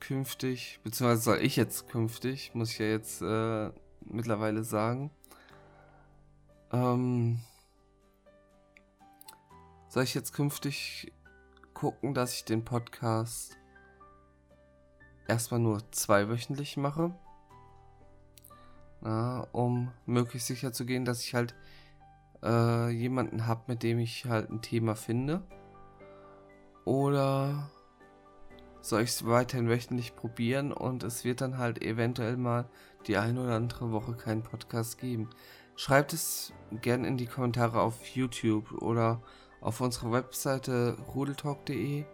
künftig, 0.07 0.79
beziehungsweise 0.83 1.21
soll 1.21 1.37
ich 1.41 1.55
jetzt 1.55 1.89
künftig, 1.89 2.53
muss 2.53 2.71
ich 2.71 2.79
ja 2.79 2.85
jetzt 2.85 3.21
äh, 3.23 3.71
mittlerweile 4.01 4.63
sagen, 4.63 5.09
ähm, 6.71 7.39
soll 9.89 10.03
ich 10.03 10.13
jetzt 10.13 10.33
künftig 10.33 11.11
gucken, 11.73 12.13
dass 12.13 12.35
ich 12.35 12.45
den 12.45 12.63
Podcast 12.63 13.57
erstmal 15.27 15.59
nur 15.59 15.91
zweiwöchentlich 15.91 16.77
mache? 16.77 17.15
Ja, 19.03 19.47
um 19.53 19.91
möglichst 20.05 20.47
sicher 20.47 20.71
zu 20.71 20.85
gehen, 20.85 21.05
dass 21.05 21.21
ich 21.21 21.33
halt 21.33 21.55
äh, 22.43 22.89
jemanden 22.89 23.47
habe, 23.47 23.63
mit 23.67 23.81
dem 23.81 23.97
ich 23.97 24.25
halt 24.25 24.51
ein 24.51 24.61
Thema 24.61 24.95
finde. 24.95 25.41
Oder 26.83 27.71
soll 28.87 29.01
ich 29.01 29.09
es 29.09 29.25
weiterhin 29.25 29.67
wöchentlich 29.67 30.15
probieren 30.15 30.71
und 30.71 31.03
es 31.03 31.25
wird 31.25 31.41
dann 31.41 31.57
halt 31.57 31.81
eventuell 31.83 32.37
mal 32.37 32.69
die 33.07 33.17
eine 33.17 33.41
oder 33.41 33.55
andere 33.55 33.91
Woche 33.91 34.13
keinen 34.13 34.43
Podcast 34.43 34.99
geben. 34.99 35.29
Schreibt 35.75 36.13
es 36.13 36.53
gerne 36.81 37.07
in 37.07 37.17
die 37.17 37.25
Kommentare 37.25 37.81
auf 37.81 38.05
YouTube 38.07 38.71
oder 38.81 39.21
auf 39.59 39.81
unserer 39.81 40.11
Webseite 40.11 40.97
rudeltalk.de. 41.15 42.05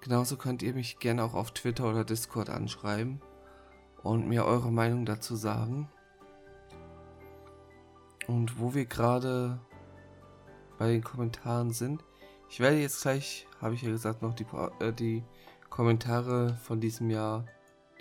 Genauso 0.00 0.36
könnt 0.36 0.62
ihr 0.62 0.74
mich 0.74 1.00
gerne 1.00 1.24
auch 1.24 1.34
auf 1.34 1.50
Twitter 1.50 1.90
oder 1.90 2.04
Discord 2.04 2.50
anschreiben 2.50 3.20
und 4.04 4.28
mir 4.28 4.44
eure 4.44 4.70
Meinung 4.70 5.06
dazu 5.06 5.34
sagen. 5.34 5.90
Und 8.28 8.60
wo 8.60 8.74
wir 8.74 8.86
gerade 8.86 9.58
bei 10.78 10.92
den 10.92 11.02
Kommentaren 11.02 11.72
sind, 11.72 12.04
ich 12.48 12.60
werde 12.60 12.76
jetzt 12.76 13.02
gleich, 13.02 13.48
habe 13.60 13.74
ich 13.74 13.82
ja 13.82 13.90
gesagt, 13.90 14.22
noch 14.22 14.34
die, 14.34 14.46
äh, 14.78 14.92
die 14.92 15.24
Kommentare 15.70 16.56
von 16.62 16.80
diesem 16.80 17.10
Jahr, 17.10 17.46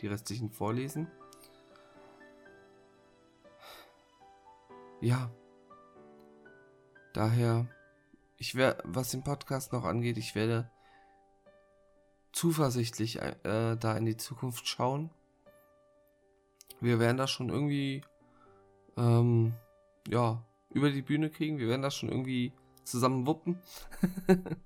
die 0.01 0.07
restlichen 0.07 0.49
vorlesen. 0.49 1.07
Ja. 5.01 5.29
Daher, 7.13 7.67
ich 8.37 8.55
werde, 8.55 8.83
was 8.85 9.11
den 9.11 9.23
Podcast 9.23 9.71
noch 9.71 9.85
angeht, 9.85 10.17
ich 10.17 10.35
werde 10.35 10.69
zuversichtlich 12.31 13.21
äh, 13.21 13.77
da 13.77 13.97
in 13.97 14.05
die 14.05 14.17
Zukunft 14.17 14.67
schauen. 14.67 15.09
Wir 16.81 16.99
werden 16.99 17.17
das 17.17 17.31
schon 17.31 17.49
irgendwie, 17.49 18.01
ähm, 18.97 19.53
ja, 20.07 20.43
über 20.71 20.89
die 20.91 21.01
Bühne 21.01 21.29
kriegen. 21.29 21.57
Wir 21.57 21.69
werden 21.69 21.81
das 21.81 21.95
schon 21.95 22.09
irgendwie 22.09 22.51
zusammen 22.83 23.25
wuppen. 23.25 23.59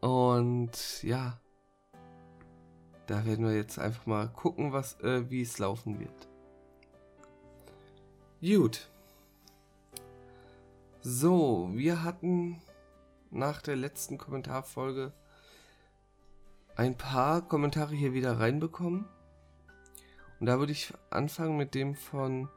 Und 0.00 1.02
ja, 1.02 1.40
da 3.06 3.24
werden 3.24 3.46
wir 3.46 3.56
jetzt 3.56 3.78
einfach 3.78 4.06
mal 4.06 4.28
gucken, 4.28 4.72
was, 4.72 5.00
äh, 5.00 5.28
wie 5.30 5.42
es 5.42 5.58
laufen 5.58 5.98
wird. 5.98 6.28
Gut. 8.40 8.88
So, 11.00 11.70
wir 11.72 12.04
hatten 12.04 12.60
nach 13.30 13.62
der 13.62 13.76
letzten 13.76 14.18
Kommentarfolge 14.18 15.12
ein 16.76 16.96
paar 16.96 17.42
Kommentare 17.42 17.94
hier 17.94 18.12
wieder 18.12 18.38
reinbekommen. 18.38 19.06
Und 20.38 20.46
da 20.46 20.58
würde 20.58 20.72
ich 20.72 20.92
anfangen 21.10 21.56
mit 21.56 21.74
dem 21.74 21.94
von 21.96 22.48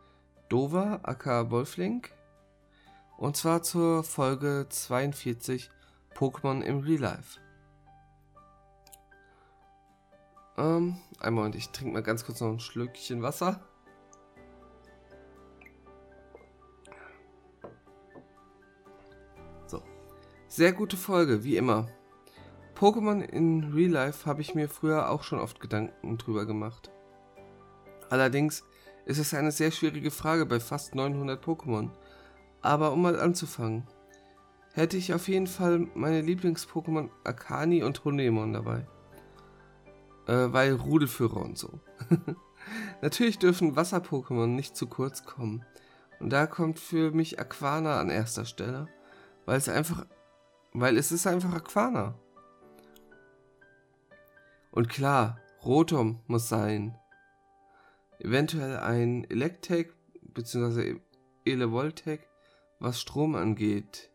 Dover, 0.50 1.00
aka 1.04 1.50
Wolflink. 1.50 2.12
Und 3.18 3.38
zwar 3.38 3.64
zur 3.64 4.04
Folge 4.04 4.68
42 4.70 5.72
Pokémon 6.16 6.62
im 6.62 6.80
Real 6.80 7.02
Life. 7.02 7.40
Ähm, 10.58 10.98
einen 11.20 11.36
Moment, 11.36 11.56
ich 11.56 11.70
trinke 11.70 11.94
mal 11.94 12.04
ganz 12.04 12.26
kurz 12.26 12.42
noch 12.42 12.50
ein 12.50 12.60
Schlückchen 12.60 13.22
Wasser. 13.22 13.62
So. 19.66 19.82
Sehr 20.48 20.74
gute 20.74 20.98
Folge, 20.98 21.44
wie 21.44 21.58
immer. 21.58 21.88
Pokémon 22.76 23.22
in 23.22 23.74
Real 23.74 23.92
Life 23.92 24.26
habe 24.26 24.42
ich 24.42 24.56
mir 24.56 24.68
früher 24.68 25.10
auch 25.10 25.24
schon 25.24 25.40
oft 25.40 25.60
Gedanken 25.60 26.18
drüber 26.18 26.46
gemacht. 26.46 26.92
Allerdings 28.10 28.64
ist 29.06 29.20
es 29.20 29.34
eine 29.34 29.52
sehr 29.52 29.72
schwierige 29.72 30.12
Frage 30.12 30.46
bei 30.46 30.60
fast 30.60 30.96
900 30.96 31.44
Pokémon. 31.44 31.90
Aber 32.62 32.92
um 32.92 33.02
mal 33.02 33.20
anzufangen, 33.20 33.88
hätte 34.74 34.98
ich 34.98 35.14
auf 35.14 35.28
jeden 35.28 35.48
Fall 35.48 35.88
meine 35.96 36.22
Lieblings-Pokémon 36.22 37.10
Akani 37.24 37.84
und 37.84 38.04
Honemon 38.06 38.54
dabei. 38.54 38.88
Äh, 40.28 40.52
weil 40.54 40.74
Rudelführer 40.74 41.42
und 41.42 41.58
so. 41.58 41.80
Natürlich 43.02 43.40
dürfen 43.40 43.76
Wasser-Pokémon 43.76 44.48
nicht 44.48 44.76
zu 44.76 44.88
kurz 44.88 45.26
kommen. 45.26 45.66
Und 46.20 46.30
da 46.30 46.46
kommt 46.46 46.80
für 46.80 47.12
mich 47.12 47.40
Aquana 47.40 48.00
an 48.00 48.10
erster 48.10 48.46
Stelle. 48.46 48.88
Weil 49.46 49.58
es 49.58 49.68
einfach. 49.68 50.06
Weil 50.74 50.98
es 50.98 51.12
ist 51.12 51.28
einfach 51.28 51.54
Aquana. 51.54 52.16
Und 54.72 54.88
klar, 54.88 55.40
Rotom 55.66 56.22
muss 56.28 56.48
sein. 56.48 56.98
Eventuell 58.20 58.78
ein 58.78 59.26
Electek 59.30 59.94
bzw. 60.22 61.00
Elevoltec, 61.44 62.28
was 62.80 63.02
Strom 63.02 63.36
angeht. 63.36 64.11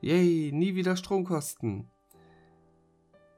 Yay, 0.00 0.52
nie 0.52 0.76
wieder 0.76 0.96
Stromkosten. 0.96 1.90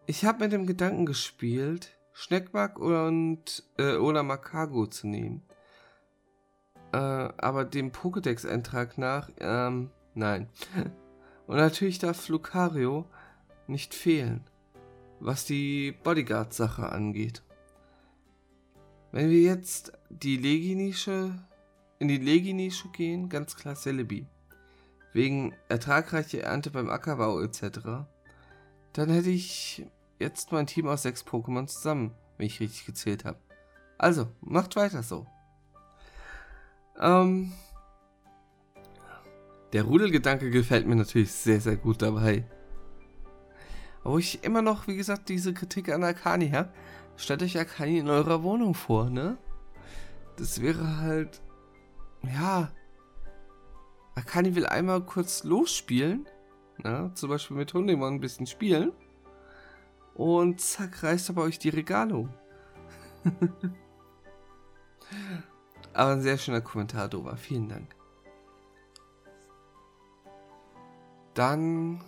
Ich 0.07 0.27
habe 0.27 0.45
mit 0.45 0.53
dem 0.53 0.67
Gedanken 0.67 1.07
gespielt, 1.07 1.97
Schneckback 2.13 2.79
und 2.79 3.65
äh, 3.79 3.97
oder 3.97 4.23
Makago 4.23 4.87
zu 4.87 5.07
nehmen. 5.07 5.43
Äh, 6.93 6.97
aber 6.97 7.65
dem 7.65 7.93
Pokédex-Eintrag 7.93 8.99
nach, 8.99 9.31
ähm, 9.39 9.91
nein. 10.15 10.49
Und 11.47 11.57
natürlich 11.57 11.99
darf 11.99 12.29
Lucario 12.29 13.07
nicht 13.67 13.93
fehlen, 13.95 14.45
was 15.19 15.47
die 15.47 15.93
Bodyguard-Sache 16.05 16.91
angeht. 16.93 17.43
Wenn 19.11 19.31
wir 19.31 19.41
jetzt 19.41 19.93
die 20.11 20.37
Legi-Nische, 20.37 21.35
in 21.99 22.07
die 22.07 22.19
Legi-Nische 22.19 22.89
gehen, 22.91 23.29
ganz 23.29 23.57
klar 23.57 23.75
Celebi. 23.75 24.27
Wegen 25.13 25.55
ertragreicher 25.69 26.43
Ernte 26.43 26.71
beim 26.71 26.89
Ackerbau 26.89 27.41
etc. 27.41 28.07
Dann 28.93 29.11
hätte 29.11 29.31
ich 29.31 29.87
jetzt 30.19 30.53
mein 30.53 30.67
Team 30.67 30.87
aus 30.87 31.03
sechs 31.03 31.25
Pokémon 31.25 31.67
zusammen, 31.67 32.13
wenn 32.37 32.47
ich 32.47 32.61
richtig 32.61 32.87
gezählt 32.87 33.25
habe. 33.25 33.39
Also, 33.99 34.29
macht 34.41 34.77
weiter 34.77 35.03
so. 35.03 35.27
Ähm, 37.01 37.53
der 39.73 39.85
Rudelgedanke 39.85 40.51
gefällt 40.51 40.87
mir 40.87 40.97
natürlich 40.97 41.33
sehr, 41.33 41.61
sehr 41.61 41.77
gut 41.77 42.03
dabei. 42.03 42.45
Wo 44.03 44.19
ich 44.19 44.43
immer 44.45 44.63
noch, 44.63 44.87
wie 44.87 44.97
gesagt, 44.97 45.29
diese 45.29 45.53
Kritik 45.55 45.91
an 45.93 46.03
Akani 46.03 46.51
habe, 46.51 46.73
stellt 47.17 47.43
euch 47.43 47.59
Akani 47.59 47.99
in 47.99 48.09
eurer 48.09 48.43
Wohnung 48.43 48.75
vor, 48.75 49.11
ne? 49.11 49.39
Das 50.37 50.63
wäre 50.63 50.99
halt, 50.99 51.43
ja, 52.23 52.71
Akani 54.15 54.55
will 54.55 54.67
einmal 54.67 55.01
kurz 55.03 55.45
losspielen, 55.45 56.27
ne? 56.79 57.11
zum 57.15 57.31
Beispiel 57.31 57.57
mit 57.57 57.73
Hundemon 57.73 58.15
ein 58.15 58.21
bisschen 58.21 58.47
spielen 58.47 58.93
und 60.15 60.61
zack, 60.61 61.03
reißt 61.03 61.31
er 61.31 61.35
bei 61.35 61.43
euch 61.43 61.59
die 61.59 61.71
Regale 61.71 62.15
um. 62.15 62.29
Aber 65.93 66.13
ein 66.13 66.23
sehr 66.23 66.39
schöner 66.39 66.61
Kommentar, 66.61 67.09
Dova. 67.09 67.37
Vielen 67.37 67.69
Dank. 67.69 67.95
Dann 71.35 72.05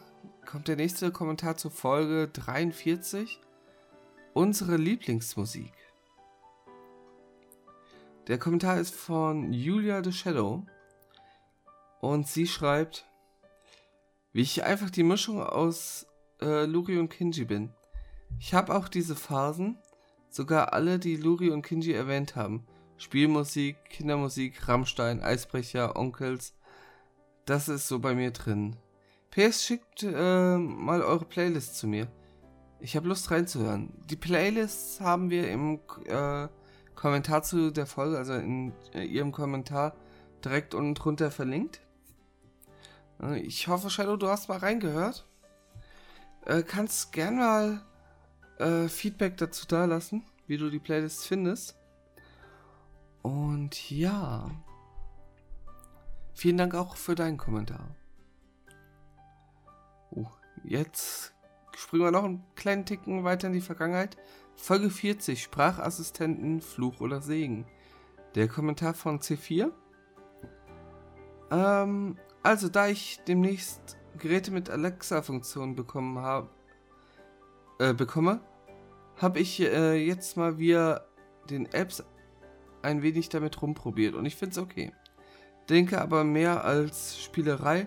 kommt 0.46 0.68
der 0.68 0.76
nächste 0.76 1.10
Kommentar 1.10 1.56
zur 1.56 1.70
Folge 1.70 2.28
43. 2.28 3.40
Unsere 4.34 4.76
Lieblingsmusik. 4.76 5.72
Der 8.28 8.38
Kommentar 8.38 8.78
ist 8.78 8.94
von 8.94 9.52
Julia 9.52 10.02
the 10.02 10.12
Shadow. 10.12 10.64
Und 12.02 12.26
sie 12.26 12.48
schreibt, 12.48 13.06
wie 14.32 14.40
ich 14.40 14.64
einfach 14.64 14.90
die 14.90 15.04
Mischung 15.04 15.40
aus 15.40 16.08
äh, 16.40 16.64
Luri 16.64 16.98
und 16.98 17.10
Kinji 17.10 17.44
bin. 17.44 17.72
Ich 18.40 18.54
habe 18.54 18.74
auch 18.74 18.88
diese 18.88 19.14
Phasen, 19.14 19.78
sogar 20.28 20.72
alle, 20.72 20.98
die 20.98 21.16
Luri 21.16 21.50
und 21.50 21.62
Kinji 21.62 21.92
erwähnt 21.92 22.34
haben. 22.34 22.66
Spielmusik, 22.96 23.76
Kindermusik, 23.84 24.66
Rammstein, 24.66 25.22
Eisbrecher, 25.22 25.94
Onkels. 25.94 26.56
Das 27.44 27.68
ist 27.68 27.86
so 27.86 28.00
bei 28.00 28.16
mir 28.16 28.32
drin. 28.32 28.76
PS 29.30 29.64
schickt 29.64 30.02
äh, 30.02 30.58
mal 30.58 31.02
eure 31.02 31.24
Playlist 31.24 31.76
zu 31.76 31.86
mir. 31.86 32.08
Ich 32.80 32.96
habe 32.96 33.06
Lust 33.06 33.30
reinzuhören. 33.30 33.92
Die 34.10 34.16
Playlists 34.16 35.00
haben 35.00 35.30
wir 35.30 35.48
im 35.48 35.78
äh, 36.06 36.48
Kommentar 36.96 37.44
zu 37.44 37.70
der 37.70 37.86
Folge, 37.86 38.18
also 38.18 38.34
in 38.34 38.72
äh, 38.92 39.04
ihrem 39.04 39.30
Kommentar 39.30 39.94
direkt 40.44 40.74
unten 40.74 40.96
drunter 40.96 41.30
verlinkt. 41.30 41.81
Ich 43.30 43.68
hoffe, 43.68 43.88
Shadow, 43.88 44.16
du 44.16 44.28
hast 44.28 44.48
mal 44.48 44.58
reingehört. 44.58 45.24
Äh, 46.44 46.62
kannst 46.62 47.12
gern 47.12 47.36
mal 47.36 47.82
äh, 48.58 48.88
Feedback 48.88 49.36
dazu 49.36 49.64
da 49.66 49.84
lassen, 49.84 50.24
wie 50.48 50.56
du 50.56 50.70
die 50.70 50.80
Playlist 50.80 51.26
findest. 51.26 51.76
Und 53.22 53.90
ja. 53.90 54.50
Vielen 56.34 56.56
Dank 56.56 56.74
auch 56.74 56.96
für 56.96 57.14
deinen 57.14 57.36
Kommentar. 57.36 57.94
Uh, 60.10 60.26
jetzt 60.64 61.32
springen 61.76 62.04
wir 62.04 62.10
noch 62.10 62.24
einen 62.24 62.44
kleinen 62.56 62.84
Ticken 62.84 63.22
weiter 63.22 63.46
in 63.46 63.52
die 63.52 63.60
Vergangenheit. 63.60 64.16
Folge 64.56 64.90
40, 64.90 65.40
Sprachassistenten, 65.40 66.60
Fluch 66.60 67.00
oder 67.00 67.22
Segen. 67.22 67.66
Der 68.34 68.48
Kommentar 68.48 68.94
von 68.94 69.20
C4. 69.20 69.70
Ähm, 71.52 72.18
also, 72.42 72.68
da 72.68 72.88
ich 72.88 73.20
demnächst 73.26 73.96
Geräte 74.18 74.50
mit 74.50 74.70
Alexa-Funktion 74.70 75.74
bekommen 75.74 76.18
habe, 76.18 76.48
äh, 77.78 77.94
bekomme, 77.94 78.40
habe 79.16 79.40
ich 79.40 79.60
äh, 79.60 79.94
jetzt 79.94 80.36
mal 80.36 80.58
via 80.58 81.02
den 81.50 81.66
Apps 81.72 82.04
ein 82.82 83.02
wenig 83.02 83.28
damit 83.28 83.60
rumprobiert 83.62 84.14
und 84.14 84.26
ich 84.26 84.36
finde 84.36 84.52
es 84.52 84.58
okay. 84.58 84.92
Denke 85.68 86.00
aber 86.00 86.24
mehr 86.24 86.64
als 86.64 87.20
Spielerei 87.20 87.86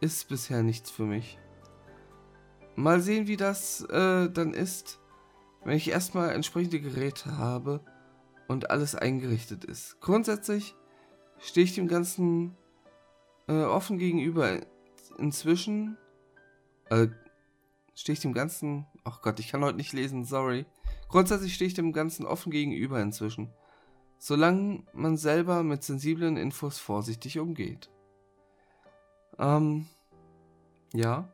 ist 0.00 0.28
bisher 0.28 0.62
nichts 0.62 0.90
für 0.90 1.04
mich. 1.04 1.38
Mal 2.74 3.00
sehen, 3.00 3.26
wie 3.26 3.36
das 3.36 3.82
äh, 3.82 4.28
dann 4.28 4.52
ist, 4.52 5.00
wenn 5.64 5.76
ich 5.76 5.90
erstmal 5.90 6.32
entsprechende 6.32 6.80
Geräte 6.80 7.38
habe 7.38 7.80
und 8.48 8.70
alles 8.70 8.94
eingerichtet 8.94 9.64
ist. 9.64 10.00
Grundsätzlich 10.00 10.74
stehe 11.38 11.64
ich 11.64 11.74
dem 11.74 11.88
Ganzen 11.88 12.56
äh, 13.48 13.62
offen 13.62 13.98
gegenüber. 13.98 14.60
Inzwischen 15.18 15.96
äh, 16.90 17.08
stehe 17.94 18.14
ich 18.14 18.20
dem 18.20 18.32
Ganzen. 18.32 18.86
Ach 19.04 19.22
Gott, 19.22 19.40
ich 19.40 19.48
kann 19.48 19.64
heute 19.64 19.76
nicht 19.76 19.92
lesen, 19.92 20.24
sorry. 20.24 20.66
Grundsätzlich 21.08 21.54
stehe 21.54 21.68
ich 21.68 21.74
dem 21.74 21.92
Ganzen 21.92 22.26
offen 22.26 22.50
gegenüber 22.50 23.00
inzwischen. 23.00 23.52
Solange 24.18 24.84
man 24.92 25.16
selber 25.16 25.62
mit 25.62 25.84
sensiblen 25.84 26.36
Infos 26.36 26.78
vorsichtig 26.78 27.38
umgeht. 27.38 27.90
Ähm, 29.38 29.86
ja. 30.92 31.28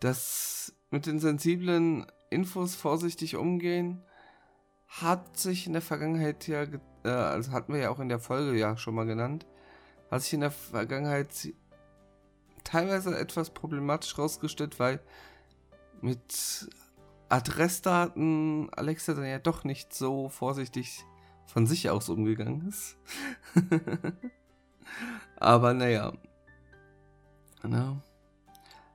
Das 0.00 0.74
mit 0.90 1.06
den 1.06 1.18
sensiblen 1.20 2.06
Infos 2.30 2.74
vorsichtig 2.74 3.36
umgehen 3.36 4.02
hat 4.88 5.38
sich 5.38 5.66
in 5.66 5.72
der 5.72 5.82
Vergangenheit 5.82 6.46
ja, 6.48 6.64
äh, 7.04 7.08
also 7.08 7.52
hatten 7.52 7.72
wir 7.72 7.80
ja 7.80 7.90
auch 7.90 8.00
in 8.00 8.08
der 8.08 8.18
Folge 8.18 8.58
ja 8.58 8.76
schon 8.76 8.94
mal 8.94 9.06
genannt, 9.06 9.46
hat 10.12 10.22
sich 10.22 10.34
in 10.34 10.40
der 10.40 10.50
Vergangenheit 10.50 11.28
teilweise 12.64 13.18
etwas 13.18 13.50
problematisch 13.50 14.18
rausgestellt, 14.18 14.78
weil 14.78 15.00
mit 16.02 16.68
Adressdaten 17.30 18.68
Alexa 18.74 19.14
dann 19.14 19.24
ja 19.24 19.38
doch 19.38 19.64
nicht 19.64 19.94
so 19.94 20.28
vorsichtig 20.28 21.06
von 21.46 21.66
sich 21.66 21.88
aus 21.88 22.10
umgegangen 22.10 22.68
ist. 22.68 22.98
Aber 25.36 25.72
naja. 25.72 26.12
Na. 27.62 28.02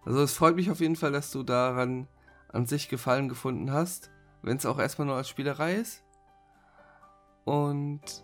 Also 0.06 0.22
es 0.22 0.34
freut 0.34 0.56
mich 0.56 0.70
auf 0.70 0.82
jeden 0.82 0.96
Fall, 0.96 1.12
dass 1.12 1.32
du 1.32 1.42
daran 1.42 2.08
an 2.50 2.68
sich 2.68 2.90
Gefallen 2.90 3.28
gefunden 3.28 3.72
hast, 3.72 4.12
wenn 4.44 4.58
es 4.58 4.68
auch 4.68 4.78
erstmal 4.78 5.08
nur 5.08 5.16
als 5.16 5.30
Spielerei 5.30 5.76
ist. 5.76 6.04
Und 7.44 8.24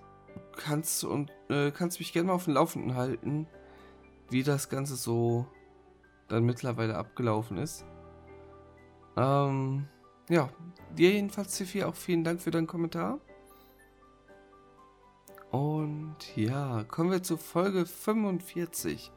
kannst 0.57 1.03
und 1.03 1.31
äh, 1.49 1.71
kannst 1.71 1.99
mich 1.99 2.13
gerne 2.13 2.27
mal 2.27 2.34
auf 2.34 2.45
dem 2.45 2.53
Laufenden 2.53 2.95
halten, 2.95 3.47
wie 4.29 4.43
das 4.43 4.69
Ganze 4.69 4.95
so 4.95 5.45
dann 6.27 6.43
mittlerweile 6.43 6.95
abgelaufen 6.95 7.57
ist. 7.57 7.86
Ähm, 9.17 9.88
ja, 10.29 10.49
dir 10.97 11.11
jedenfalls, 11.11 11.57
Tiffy, 11.57 11.84
auch 11.84 11.95
vielen 11.95 12.23
Dank 12.23 12.41
für 12.41 12.51
deinen 12.51 12.67
Kommentar. 12.67 13.19
Und 15.51 16.15
ja, 16.36 16.84
kommen 16.86 17.11
wir 17.11 17.21
zu 17.21 17.38
Folge 17.38 17.86
45. 17.86 19.11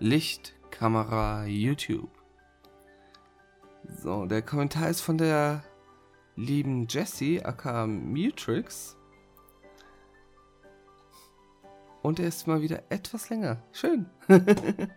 Licht, 0.00 0.54
Kamera, 0.70 1.46
YouTube. 1.46 2.10
So, 4.02 4.26
der 4.26 4.42
Kommentar 4.42 4.90
ist 4.90 5.00
von 5.00 5.16
der 5.16 5.64
lieben 6.36 6.86
Jessie, 6.88 7.42
aka 7.42 7.86
Mutrix. 7.86 8.97
Und 12.08 12.18
er 12.18 12.28
ist 12.28 12.46
mal 12.46 12.62
wieder 12.62 12.84
etwas 12.88 13.28
länger. 13.28 13.62
Schön. 13.70 14.06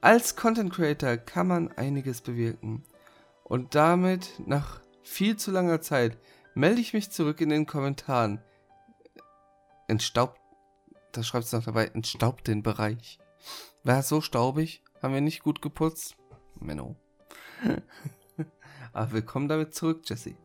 Als 0.00 0.36
Content 0.36 0.72
Creator 0.72 1.16
kann 1.16 1.48
man 1.48 1.72
einiges 1.72 2.20
bewirken. 2.20 2.84
Und 3.42 3.74
damit, 3.74 4.40
nach 4.46 4.80
viel 5.02 5.36
zu 5.36 5.50
langer 5.50 5.80
Zeit, 5.80 6.16
melde 6.54 6.80
ich 6.80 6.94
mich 6.94 7.10
zurück 7.10 7.40
in 7.40 7.48
den 7.48 7.66
Kommentaren. 7.66 8.40
Entstaubt, 9.88 10.40
da 11.10 11.24
schreibt 11.24 11.46
es 11.46 11.52
noch 11.52 11.64
dabei, 11.64 11.86
entstaubt 11.86 12.46
den 12.46 12.62
Bereich. 12.62 13.18
War 13.82 14.04
so 14.04 14.20
staubig? 14.20 14.84
Haben 15.02 15.14
wir 15.14 15.20
nicht 15.20 15.42
gut 15.42 15.62
geputzt? 15.62 16.14
Menno. 16.60 16.94
Aber 18.92 19.10
willkommen 19.14 19.48
damit 19.48 19.74
zurück, 19.74 20.08
Jesse. 20.08 20.36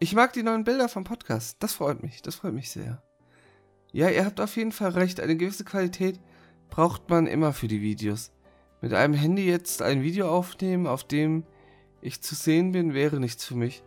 Ich 0.00 0.14
mag 0.14 0.34
die 0.34 0.42
neuen 0.42 0.64
Bilder 0.64 0.90
vom 0.90 1.04
Podcast. 1.04 1.56
Das 1.62 1.72
freut 1.72 2.02
mich. 2.02 2.20
Das 2.20 2.34
freut 2.34 2.52
mich 2.52 2.70
sehr. 2.70 3.02
Ja, 3.94 4.08
ihr 4.08 4.24
habt 4.24 4.40
auf 4.40 4.56
jeden 4.56 4.72
Fall 4.72 4.90
recht. 4.90 5.20
Eine 5.20 5.36
gewisse 5.36 5.62
Qualität 5.62 6.18
braucht 6.68 7.08
man 7.10 7.28
immer 7.28 7.52
für 7.52 7.68
die 7.68 7.80
Videos. 7.80 8.32
Mit 8.80 8.92
einem 8.92 9.14
Handy 9.14 9.46
jetzt 9.46 9.82
ein 9.82 10.02
Video 10.02 10.28
aufnehmen, 10.28 10.88
auf 10.88 11.04
dem 11.04 11.44
ich 12.00 12.20
zu 12.20 12.34
sehen 12.34 12.72
bin, 12.72 12.92
wäre 12.92 13.20
nichts 13.20 13.44
für 13.44 13.54
mich. 13.54 13.84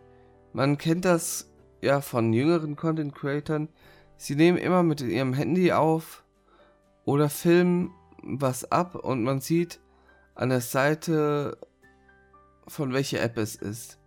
Man 0.54 0.78
kennt 0.78 1.04
das 1.04 1.52
ja 1.82 2.00
von 2.00 2.32
jüngeren 2.32 2.74
Content 2.74 3.14
Creatern. 3.14 3.68
Sie 4.16 4.34
nehmen 4.34 4.56
immer 4.56 4.82
mit 4.82 5.02
ihrem 5.02 5.34
Handy 5.34 5.72
auf 5.72 6.24
oder 7.04 7.28
filmen 7.28 7.90
was 8.22 8.72
ab 8.72 8.94
und 8.94 9.22
man 9.24 9.42
sieht 9.42 9.78
an 10.34 10.48
der 10.48 10.62
Seite 10.62 11.58
von 12.66 12.94
welcher 12.94 13.20
App 13.20 13.36
es 13.36 13.56
ist. 13.56 13.98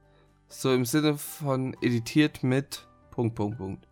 So 0.48 0.74
im 0.74 0.84
Sinne 0.84 1.20
von 1.20 1.76
editiert 1.80 2.42
mit 2.42 2.88
Punkt, 3.12 3.36
Punkt, 3.36 3.60
Punkt. 3.60 3.91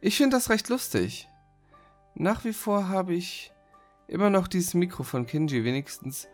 Ich 0.00 0.16
finde 0.16 0.36
das 0.36 0.48
recht 0.48 0.68
lustig. 0.68 1.28
Nach 2.14 2.44
wie 2.44 2.52
vor 2.52 2.88
habe 2.88 3.14
ich 3.14 3.52
immer 4.06 4.30
noch 4.30 4.46
dieses 4.46 4.74
Mikro 4.74 5.02
von 5.02 5.26
Kinji, 5.26 5.64
wenigstens 5.64 6.28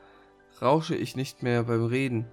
rausche 0.60 0.94
ich 0.94 1.16
nicht 1.16 1.42
mehr 1.42 1.62
beim 1.64 1.86
Reden. 1.86 2.26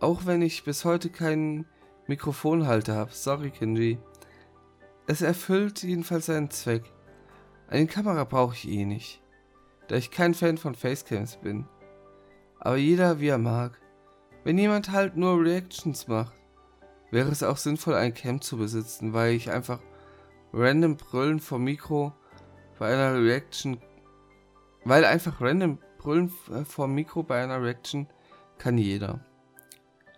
Auch 0.00 0.24
wenn 0.24 0.40
ich 0.40 0.64
bis 0.64 0.86
heute 0.86 1.10
keinen 1.10 1.66
Mikrofonhalter 2.06 2.94
habe. 2.94 3.12
Sorry, 3.12 3.50
Kinji. 3.50 3.98
Es 5.06 5.20
erfüllt 5.20 5.82
jedenfalls 5.82 6.26
seinen 6.26 6.50
Zweck. 6.50 6.84
Eine 7.68 7.86
Kamera 7.86 8.24
brauche 8.24 8.54
ich 8.54 8.66
eh 8.66 8.86
nicht, 8.86 9.22
da 9.88 9.96
ich 9.96 10.10
kein 10.10 10.32
Fan 10.32 10.56
von 10.56 10.74
Facecams 10.74 11.36
bin. 11.36 11.66
Aber 12.60 12.76
jeder 12.76 13.20
wie 13.20 13.28
er 13.28 13.38
mag. 13.38 13.78
Wenn 14.42 14.56
jemand 14.56 14.90
halt 14.90 15.16
nur 15.16 15.38
Reactions 15.38 16.08
macht, 16.08 16.34
wäre 17.10 17.30
es 17.30 17.42
auch 17.42 17.58
sinnvoll, 17.58 17.94
ein 17.94 18.14
Cam 18.14 18.40
zu 18.40 18.56
besitzen, 18.56 19.12
weil 19.12 19.34
ich 19.34 19.50
einfach 19.50 19.80
random 20.56 20.96
brüllen 20.96 21.38
vom 21.38 21.64
Mikro 21.64 22.14
bei 22.78 22.92
einer 22.92 23.22
Reaction, 23.22 23.78
weil 24.84 25.04
einfach 25.04 25.40
random 25.40 25.78
brüllen 25.98 26.30
vom 26.64 26.94
Mikro 26.94 27.22
bei 27.22 27.42
einer 27.42 27.62
Reaction 27.62 28.08
kann 28.56 28.78
jeder. 28.78 29.20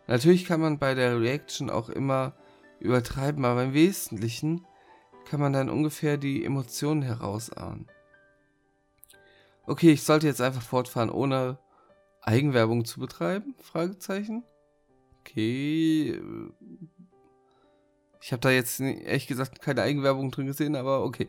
Natürlich 0.06 0.44
kann 0.44 0.60
man 0.60 0.78
bei 0.78 0.94
der 0.94 1.20
Reaction 1.20 1.70
auch 1.70 1.88
immer 1.88 2.34
übertreiben, 2.78 3.44
aber 3.44 3.64
im 3.64 3.74
Wesentlichen 3.74 4.64
kann 5.24 5.40
man 5.40 5.52
dann 5.52 5.68
ungefähr 5.68 6.16
die 6.16 6.44
Emotionen 6.44 7.02
herausahnen. 7.02 7.88
Okay, 9.66 9.90
ich 9.90 10.04
sollte 10.04 10.28
jetzt 10.28 10.40
einfach 10.40 10.62
fortfahren, 10.62 11.10
ohne 11.10 11.58
Eigenwerbung 12.22 12.84
zu 12.84 13.00
betreiben? 13.00 13.54
Fragezeichen. 13.60 14.44
Okay. 15.20 16.20
Ich 18.20 18.32
habe 18.32 18.40
da 18.40 18.50
jetzt 18.50 18.80
ehrlich 18.80 19.26
gesagt 19.26 19.60
keine 19.60 19.82
Eigenwerbung 19.82 20.30
drin 20.30 20.46
gesehen, 20.46 20.76
aber 20.76 21.04
okay. 21.04 21.28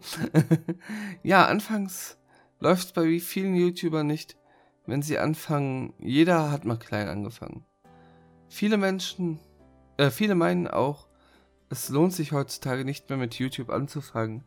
ja, 1.23 1.45
anfangs 1.45 2.17
läuft 2.59 2.87
es 2.87 2.91
bei 2.93 3.19
vielen 3.19 3.55
YouTubern 3.55 4.07
nicht, 4.07 4.37
wenn 4.85 5.01
sie 5.01 5.19
anfangen. 5.19 5.93
Jeder 5.99 6.51
hat 6.51 6.65
mal 6.65 6.77
klein 6.77 7.07
angefangen. 7.07 7.65
Viele 8.47 8.77
Menschen, 8.77 9.39
äh, 9.97 10.09
viele 10.09 10.35
meinen 10.35 10.67
auch, 10.67 11.07
es 11.69 11.89
lohnt 11.89 12.13
sich 12.13 12.31
heutzutage 12.31 12.83
nicht 12.83 13.09
mehr 13.09 13.17
mit 13.17 13.35
YouTube 13.35 13.69
anzufangen, 13.69 14.43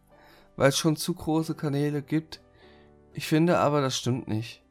weil 0.56 0.70
es 0.70 0.78
schon 0.78 0.96
zu 0.96 1.14
große 1.14 1.54
Kanäle 1.54 2.02
gibt. 2.02 2.40
Ich 3.14 3.28
finde 3.28 3.58
aber, 3.58 3.80
das 3.80 3.96
stimmt 3.96 4.26
nicht. 4.26 4.62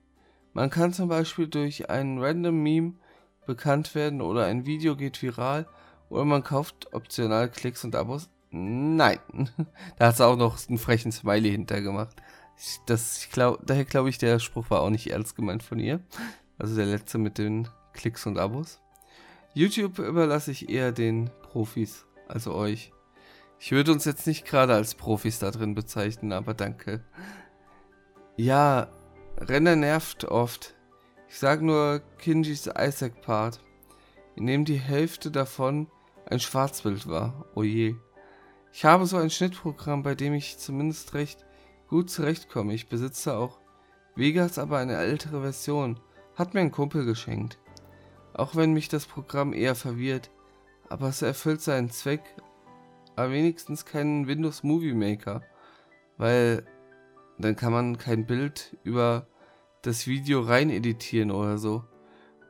Man 0.53 0.69
kann 0.69 0.91
zum 0.91 1.07
Beispiel 1.07 1.47
durch 1.47 1.89
einen 1.89 2.19
random 2.19 2.61
Meme 2.61 2.93
bekannt 3.45 3.95
werden 3.95 4.21
oder 4.21 4.45
ein 4.45 4.65
Video 4.65 4.97
geht 4.97 5.21
viral 5.21 5.65
oder 6.11 6.25
man 6.25 6.43
kauft 6.43 6.93
optional 6.93 7.49
Klicks 7.49 7.83
und 7.83 7.95
Abos. 7.95 8.29
Nein, 8.51 9.19
da 9.97 10.07
hat 10.07 10.15
es 10.15 10.21
auch 10.21 10.35
noch 10.35 10.57
einen 10.67 10.77
frechen 10.77 11.11
Smiley 11.11 11.51
hintergemacht. 11.51 12.15
Das, 12.85 13.27
glaub, 13.31 13.65
daher 13.65 13.85
glaube 13.85 14.09
ich, 14.09 14.17
der 14.17 14.39
Spruch 14.39 14.69
war 14.69 14.81
auch 14.81 14.89
nicht 14.89 15.09
ernst 15.09 15.35
gemeint 15.35 15.63
von 15.63 15.79
ihr. 15.79 16.01
Also 16.59 16.75
der 16.75 16.85
letzte 16.85 17.17
mit 17.17 17.37
den 17.37 17.67
Klicks 17.93 18.25
und 18.27 18.37
Abos. 18.37 18.81
YouTube 19.53 19.99
überlasse 19.99 20.51
ich 20.51 20.69
eher 20.69 20.91
den 20.91 21.31
Profis, 21.41 22.05
also 22.27 22.53
euch. 22.53 22.91
Ich 23.59 23.71
würde 23.71 23.91
uns 23.91 24.05
jetzt 24.05 24.27
nicht 24.27 24.45
gerade 24.45 24.73
als 24.73 24.95
Profis 24.95 25.39
da 25.39 25.49
drin 25.49 25.75
bezeichnen, 25.75 26.33
aber 26.33 26.53
danke. 26.53 27.03
Ja, 28.35 28.89
Renner 29.37 29.75
nervt 29.75 30.25
oft. 30.25 30.75
Ich 31.29 31.39
sag 31.39 31.61
nur 31.61 32.01
Kinjis 32.17 32.67
Isaac-Part, 32.67 33.61
in 34.35 34.45
dem 34.45 34.65
die 34.65 34.79
Hälfte 34.79 35.31
davon 35.31 35.87
ein 36.31 36.39
Schwarzbild 36.39 37.07
war. 37.07 37.45
Oh 37.55 37.63
je. 37.63 37.95
Ich 38.73 38.85
habe 38.85 39.05
so 39.05 39.17
ein 39.17 39.29
Schnittprogramm, 39.29 40.01
bei 40.01 40.15
dem 40.15 40.33
ich 40.33 40.57
zumindest 40.57 41.13
recht 41.13 41.45
gut 41.87 42.09
zurechtkomme. 42.09 42.73
Ich 42.73 42.87
besitze 42.87 43.35
auch 43.35 43.59
Vegas, 44.15 44.57
aber 44.57 44.77
eine 44.77 44.95
ältere 44.95 45.41
Version. 45.41 45.99
Hat 46.35 46.53
mir 46.53 46.61
ein 46.61 46.71
Kumpel 46.71 47.05
geschenkt. 47.05 47.59
Auch 48.33 48.55
wenn 48.55 48.71
mich 48.73 48.87
das 48.87 49.05
Programm 49.05 49.51
eher 49.51 49.75
verwirrt, 49.75 50.31
aber 50.89 51.09
es 51.09 51.21
erfüllt 51.21 51.61
seinen 51.61 51.89
Zweck, 51.89 52.21
aber 53.17 53.31
wenigstens 53.31 53.85
keinen 53.85 54.27
Windows 54.27 54.63
Movie 54.63 54.93
Maker, 54.93 55.41
weil 56.17 56.65
dann 57.37 57.57
kann 57.57 57.73
man 57.73 57.97
kein 57.97 58.25
Bild 58.25 58.77
über 58.83 59.27
das 59.81 60.07
Video 60.07 60.41
rein 60.41 60.69
editieren 60.69 61.31
oder 61.31 61.57
so. 61.57 61.83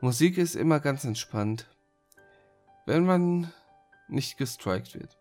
Musik 0.00 0.38
ist 0.38 0.54
immer 0.54 0.78
ganz 0.78 1.04
entspannt, 1.04 1.68
wenn 2.86 3.04
man 3.04 3.52
nicht 4.12 4.36
gestrikt 4.36 4.94
wird. 4.94 5.18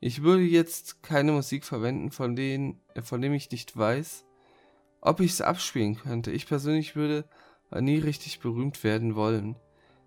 Ich 0.00 0.22
würde 0.22 0.42
jetzt 0.42 1.02
keine 1.02 1.32
Musik 1.32 1.64
verwenden, 1.64 2.10
von 2.10 2.36
denen, 2.36 2.80
von 3.02 3.20
dem 3.20 3.32
ich 3.32 3.50
nicht 3.50 3.76
weiß, 3.76 4.24
ob 5.00 5.20
ich 5.20 5.32
es 5.32 5.40
abspielen 5.40 5.96
könnte. 5.96 6.30
Ich 6.30 6.46
persönlich 6.46 6.94
würde 6.96 7.24
nie 7.72 7.98
richtig 7.98 8.40
berühmt 8.40 8.84
werden 8.84 9.16
wollen. 9.16 9.56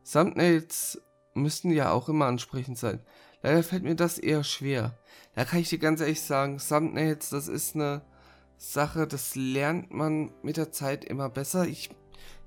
Thumbnails 0.09 1.01
müssten 1.33 1.71
ja 1.71 1.91
auch 1.91 2.09
immer 2.09 2.25
ansprechend 2.25 2.77
sein. 2.77 3.01
Leider 3.43 3.63
fällt 3.63 3.83
mir 3.83 3.95
das 3.95 4.17
eher 4.17 4.43
schwer. 4.43 4.97
Da 5.35 5.45
kann 5.45 5.59
ich 5.59 5.69
dir 5.69 5.79
ganz 5.79 6.01
ehrlich 6.01 6.21
sagen, 6.21 6.57
Thumbnails, 6.57 7.29
das 7.29 7.47
ist 7.47 7.75
eine 7.75 8.01
Sache, 8.57 9.07
das 9.07 9.35
lernt 9.35 9.91
man 9.91 10.31
mit 10.43 10.57
der 10.57 10.71
Zeit 10.71 11.03
immer 11.03 11.29
besser. 11.29 11.67
Ich 11.67 11.89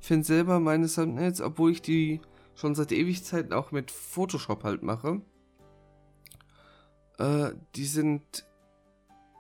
finde 0.01 0.25
selber 0.25 0.61
meine 0.61 0.89
Thumbnails, 0.89 1.41
obwohl 1.41 1.73
ich 1.73 1.83
die 1.83 2.21
schon 2.55 2.75
seit 2.75 2.93
Ewigkeiten 2.93 3.53
auch 3.53 3.73
mit 3.73 3.91
Photoshop 3.91 4.63
halt 4.65 4.83
mache, 4.83 5.21
äh, 7.19 7.51
die 7.75 7.87
sind 7.87 8.47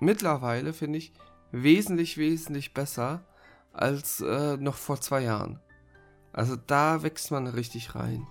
mittlerweile, 0.00 0.72
finde 0.72 0.98
ich, 0.98 1.12
wesentlich, 1.52 2.18
wesentlich 2.18 2.74
besser 2.74 3.24
als 3.72 4.20
äh, 4.20 4.56
noch 4.56 4.76
vor 4.76 5.00
zwei 5.00 5.20
Jahren. 5.20 5.60
Also 6.32 6.56
da 6.56 7.02
wächst 7.02 7.30
man 7.30 7.46
richtig 7.46 7.94
rein. 7.94 8.26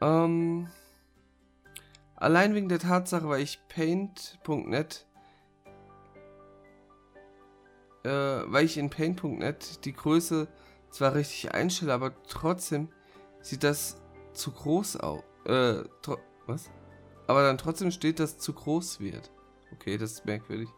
Ähm, 0.00 0.68
allein 2.16 2.54
wegen 2.54 2.68
der 2.68 2.78
Tatsache, 2.78 3.28
weil 3.28 3.42
ich 3.42 3.60
Paint.net, 3.68 5.06
äh, 8.04 8.08
weil 8.08 8.64
ich 8.64 8.78
in 8.78 8.90
Paint.net 8.90 9.84
die 9.84 9.92
Größe 9.92 10.48
zwar 10.90 11.14
richtig 11.14 11.54
einstelle, 11.54 11.94
aber 11.94 12.12
trotzdem 12.24 12.88
sieht 13.40 13.62
das 13.62 14.00
zu 14.32 14.52
groß 14.52 14.96
aus. 14.98 15.22
Äh, 15.46 15.84
was? 16.46 16.70
Aber 17.30 17.44
dann 17.44 17.58
trotzdem 17.58 17.92
steht, 17.92 18.18
dass 18.18 18.38
zu 18.38 18.52
groß 18.52 18.98
wird. 18.98 19.30
Okay, 19.72 19.96
das 19.96 20.10
ist 20.14 20.26
merkwürdig. 20.26 20.68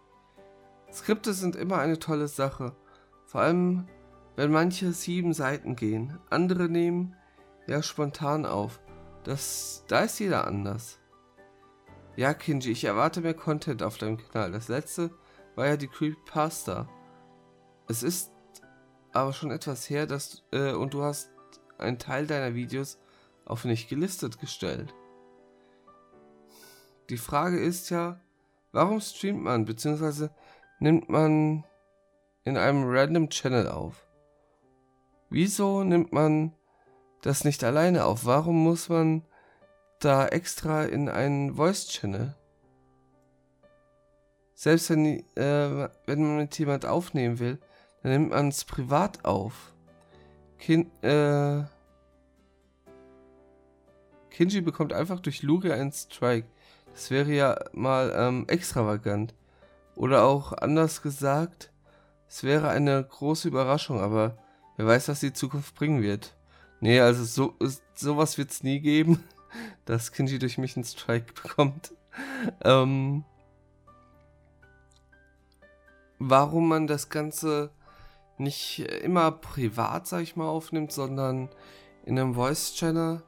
Skripte 0.93 1.33
sind 1.33 1.57
immer 1.57 1.79
eine 1.79 1.99
tolle 1.99 2.29
Sache. 2.29 2.77
Vor 3.25 3.41
allem, 3.41 3.87
wenn 4.37 4.53
manche 4.53 4.93
sieben 4.93 5.33
Seiten 5.33 5.77
gehen. 5.77 6.19
Andere 6.29 6.69
nehmen 6.69 7.17
ja 7.67 7.83
spontan 7.83 8.45
auf. 8.45 8.81
Das, 9.25 9.87
da 9.89 10.01
ist 10.01 10.19
jeder 10.19 10.47
anders. 10.47 11.01
Ja, 12.17 12.35
Kinji, 12.35 12.73
ich 12.73 12.85
erwarte 12.85 13.23
mehr 13.23 13.33
Content 13.33 13.83
auf 13.83 13.97
deinem 13.97 14.19
Kanal. 14.19 14.53
Das 14.53 14.69
letzte 14.69 15.11
war 15.55 15.67
ja 15.69 15.79
die 15.79 15.89
Creepypasta. 15.89 16.87
Es 17.89 18.03
ist 18.03 18.31
aber 19.13 19.33
schon 19.33 19.53
etwas 19.53 19.89
her, 19.89 20.07
dass 20.07 20.45
äh, 20.53 20.73
und 20.73 20.93
du 20.93 21.03
hast 21.03 21.31
einen 21.79 21.99
Teil 21.99 22.27
deiner 22.27 22.55
Videos 22.55 22.99
auf 23.47 23.65
nicht 23.65 23.89
gelistet 23.89 24.39
gestellt. 24.39 24.95
Die 27.13 27.19
Frage 27.19 27.61
ist 27.61 27.91
ja, 27.91 28.19
warum 28.73 28.99
streamt 28.99 29.43
man 29.43 29.67
bzw. 29.67 30.31
nimmt 30.79 31.11
man 31.11 31.63
in 32.45 32.57
einem 32.57 32.85
random 32.87 33.29
Channel 33.29 33.69
auf? 33.69 34.07
Wieso 35.29 35.85
nimmt 35.85 36.15
man 36.15 36.55
das 37.21 37.45
nicht 37.45 37.65
alleine 37.65 38.07
auf? 38.07 38.25
Warum 38.25 38.63
muss 38.65 38.89
man 38.89 39.27
da 40.01 40.27
extra 40.27 40.85
in 40.85 41.11
einen 41.11 41.57
Voice-Channel? 41.57 42.35
Selbst 44.55 44.89
wenn, 44.89 45.05
äh, 45.37 45.91
wenn 46.07 46.23
man 46.23 46.37
mit 46.39 46.59
jemand 46.59 46.87
aufnehmen 46.87 47.39
will, 47.41 47.59
dann 48.03 48.13
nimmt 48.13 48.31
man 48.31 48.49
es 48.49 48.65
privat 48.65 49.27
auf. 49.27 49.75
Kin 50.57 50.91
äh, 51.03 51.65
Kinji 54.31 54.63
bekommt 54.63 54.95
einfach 54.95 55.21
durch 55.21 55.43
Luria 55.43 55.75
einen 55.75 55.93
Strike. 55.93 56.49
Das 56.93 57.11
wäre 57.11 57.33
ja 57.33 57.59
mal 57.73 58.13
ähm, 58.15 58.45
extravagant. 58.49 59.35
Oder 59.95 60.25
auch 60.25 60.53
anders 60.53 61.03
gesagt, 61.03 61.73
es 62.29 62.45
wäre 62.45 62.69
eine 62.69 63.03
große 63.03 63.49
Überraschung, 63.49 64.01
aber 64.01 64.39
wer 64.77 64.87
weiß, 64.87 65.09
was 65.09 65.21
die 65.21 65.33
Zukunft 65.33 65.75
bringen 65.75 66.03
wird. 66.03 66.37
Nee, 66.81 67.01
also 67.01 67.25
so, 67.25 67.55
sowas 67.95 68.39
wird 68.39 68.51
es 68.51 68.63
nie 68.63 68.81
geben, 68.81 69.23
dass 69.85 70.13
Kinji 70.13 70.39
durch 70.39 70.59
mich 70.59 70.77
einen 70.77 70.85
Strike 70.85 71.33
bekommt. 71.43 71.93
Ähm, 72.65 73.25
warum 76.19 76.69
man 76.69 76.87
das 76.87 77.09
Ganze 77.09 77.71
nicht 78.39 78.81
immer 78.81 79.31
privat, 79.31 80.07
sag 80.07 80.23
ich 80.23 80.37
mal, 80.37 80.49
aufnimmt, 80.49 80.93
sondern 80.93 81.49
in 82.05 82.19
einem 82.19 82.35
Voice-Channel. 82.35 83.23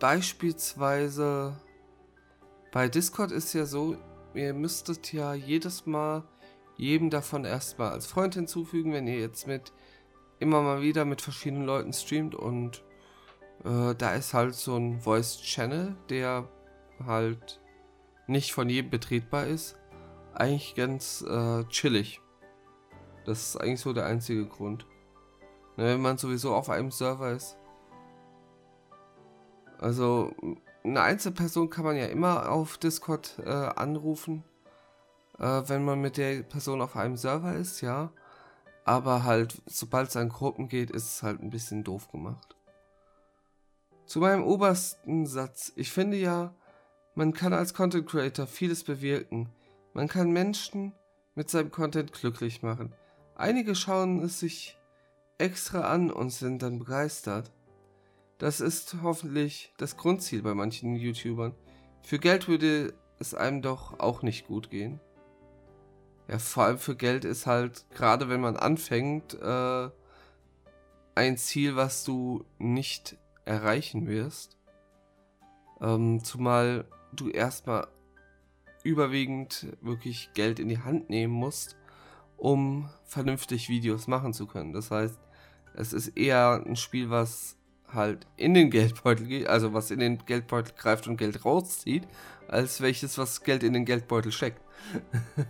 Beispielsweise 0.00 1.56
bei 2.76 2.90
Discord 2.90 3.32
ist 3.32 3.54
ja 3.54 3.64
so, 3.64 3.96
ihr 4.34 4.52
müsstet 4.52 5.10
ja 5.14 5.32
jedes 5.32 5.86
Mal 5.86 6.24
jedem 6.76 7.08
davon 7.08 7.46
erstmal 7.46 7.90
als 7.90 8.04
Freund 8.04 8.34
hinzufügen, 8.34 8.92
wenn 8.92 9.06
ihr 9.06 9.18
jetzt 9.18 9.46
mit 9.46 9.72
immer 10.40 10.60
mal 10.60 10.82
wieder 10.82 11.06
mit 11.06 11.22
verschiedenen 11.22 11.64
Leuten 11.64 11.94
streamt 11.94 12.34
und 12.34 12.84
äh, 13.64 13.94
da 13.94 14.14
ist 14.14 14.34
halt 14.34 14.54
so 14.54 14.76
ein 14.76 15.00
Voice 15.00 15.40
Channel, 15.40 15.96
der 16.10 16.50
halt 17.02 17.62
nicht 18.26 18.52
von 18.52 18.68
jedem 18.68 18.90
betretbar 18.90 19.46
ist. 19.46 19.78
Eigentlich 20.34 20.74
ganz 20.74 21.22
äh, 21.26 21.64
chillig. 21.68 22.20
Das 23.24 23.42
ist 23.42 23.56
eigentlich 23.56 23.80
so 23.80 23.94
der 23.94 24.04
einzige 24.04 24.44
Grund. 24.44 24.84
Ne, 25.78 25.94
wenn 25.94 26.02
man 26.02 26.18
sowieso 26.18 26.54
auf 26.54 26.68
einem 26.68 26.90
Server 26.90 27.30
ist. 27.32 27.56
Also 29.78 30.34
eine 30.86 31.02
Einzelperson 31.02 31.70
kann 31.70 31.84
man 31.84 31.96
ja 31.96 32.06
immer 32.06 32.50
auf 32.50 32.78
Discord 32.78 33.38
äh, 33.44 33.50
anrufen, 33.50 34.44
äh, 35.38 35.62
wenn 35.66 35.84
man 35.84 36.00
mit 36.00 36.16
der 36.16 36.42
Person 36.42 36.80
auf 36.80 36.96
einem 36.96 37.16
Server 37.16 37.54
ist, 37.54 37.80
ja. 37.80 38.12
Aber 38.84 39.24
halt, 39.24 39.60
sobald 39.66 40.08
es 40.08 40.16
an 40.16 40.28
Gruppen 40.28 40.68
geht, 40.68 40.90
ist 40.90 41.06
es 41.06 41.22
halt 41.22 41.42
ein 41.42 41.50
bisschen 41.50 41.82
doof 41.82 42.08
gemacht. 42.10 42.54
Zu 44.06 44.20
meinem 44.20 44.44
obersten 44.44 45.26
Satz. 45.26 45.72
Ich 45.74 45.90
finde 45.90 46.16
ja, 46.16 46.54
man 47.16 47.32
kann 47.32 47.52
als 47.52 47.74
Content 47.74 48.06
Creator 48.08 48.46
vieles 48.46 48.84
bewirken. 48.84 49.48
Man 49.92 50.06
kann 50.06 50.30
Menschen 50.30 50.92
mit 51.34 51.50
seinem 51.50 51.72
Content 51.72 52.12
glücklich 52.12 52.62
machen. 52.62 52.94
Einige 53.34 53.74
schauen 53.74 54.22
es 54.22 54.38
sich 54.38 54.78
extra 55.38 55.80
an 55.80 56.12
und 56.12 56.30
sind 56.30 56.62
dann 56.62 56.78
begeistert. 56.78 57.50
Das 58.38 58.60
ist 58.60 58.96
hoffentlich 59.02 59.72
das 59.78 59.96
Grundziel 59.96 60.42
bei 60.42 60.54
manchen 60.54 60.96
YouTubern. 60.96 61.54
Für 62.02 62.18
Geld 62.18 62.48
würde 62.48 62.92
es 63.18 63.34
einem 63.34 63.62
doch 63.62 63.98
auch 63.98 64.22
nicht 64.22 64.46
gut 64.46 64.70
gehen. 64.70 65.00
Ja, 66.28 66.38
vor 66.38 66.64
allem 66.64 66.78
für 66.78 66.96
Geld 66.96 67.24
ist 67.24 67.46
halt, 67.46 67.86
gerade 67.94 68.28
wenn 68.28 68.40
man 68.40 68.56
anfängt, 68.56 69.34
äh, 69.34 69.88
ein 71.14 71.36
Ziel, 71.38 71.76
was 71.76 72.04
du 72.04 72.44
nicht 72.58 73.16
erreichen 73.44 74.06
wirst. 74.06 74.58
Ähm, 75.80 76.22
zumal 76.22 76.86
du 77.12 77.30
erstmal 77.30 77.86
überwiegend 78.82 79.66
wirklich 79.80 80.30
Geld 80.34 80.58
in 80.58 80.68
die 80.68 80.80
Hand 80.80 81.08
nehmen 81.10 81.32
musst, 81.32 81.76
um 82.36 82.90
vernünftig 83.04 83.68
Videos 83.68 84.08
machen 84.08 84.32
zu 84.32 84.46
können. 84.46 84.72
Das 84.72 84.90
heißt, 84.90 85.18
es 85.74 85.92
ist 85.92 86.08
eher 86.16 86.62
ein 86.66 86.76
Spiel, 86.76 87.08
was 87.08 87.56
halt 87.92 88.26
in 88.36 88.54
den 88.54 88.70
Geldbeutel 88.70 89.26
geht, 89.26 89.46
also 89.46 89.72
was 89.72 89.90
in 89.90 90.00
den 90.00 90.24
Geldbeutel 90.26 90.74
greift 90.76 91.06
und 91.06 91.16
Geld 91.16 91.44
rauszieht, 91.44 92.06
als 92.48 92.80
welches, 92.80 93.18
was 93.18 93.42
Geld 93.42 93.62
in 93.62 93.72
den 93.72 93.84
Geldbeutel 93.84 94.32
steckt. 94.32 94.60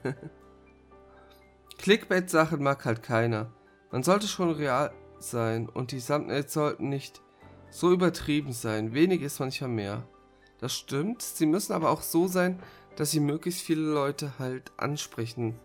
Clickbait-Sachen 1.78 2.62
mag 2.62 2.84
halt 2.84 3.02
keiner. 3.02 3.52
Man 3.90 4.02
sollte 4.02 4.26
schon 4.26 4.50
real 4.50 4.92
sein 5.18 5.68
und 5.68 5.92
die 5.92 6.00
Thumbnails 6.00 6.52
sollten 6.52 6.88
nicht 6.88 7.22
so 7.70 7.92
übertrieben 7.92 8.52
sein. 8.52 8.94
Wenig 8.94 9.22
ist 9.22 9.40
manchmal 9.40 9.70
mehr. 9.70 10.06
Das 10.58 10.72
stimmt, 10.72 11.22
sie 11.22 11.46
müssen 11.46 11.72
aber 11.72 11.90
auch 11.90 12.02
so 12.02 12.26
sein, 12.28 12.60
dass 12.96 13.10
sie 13.10 13.20
möglichst 13.20 13.60
viele 13.60 13.82
Leute 13.82 14.38
halt 14.38 14.72
ansprechen. 14.78 15.58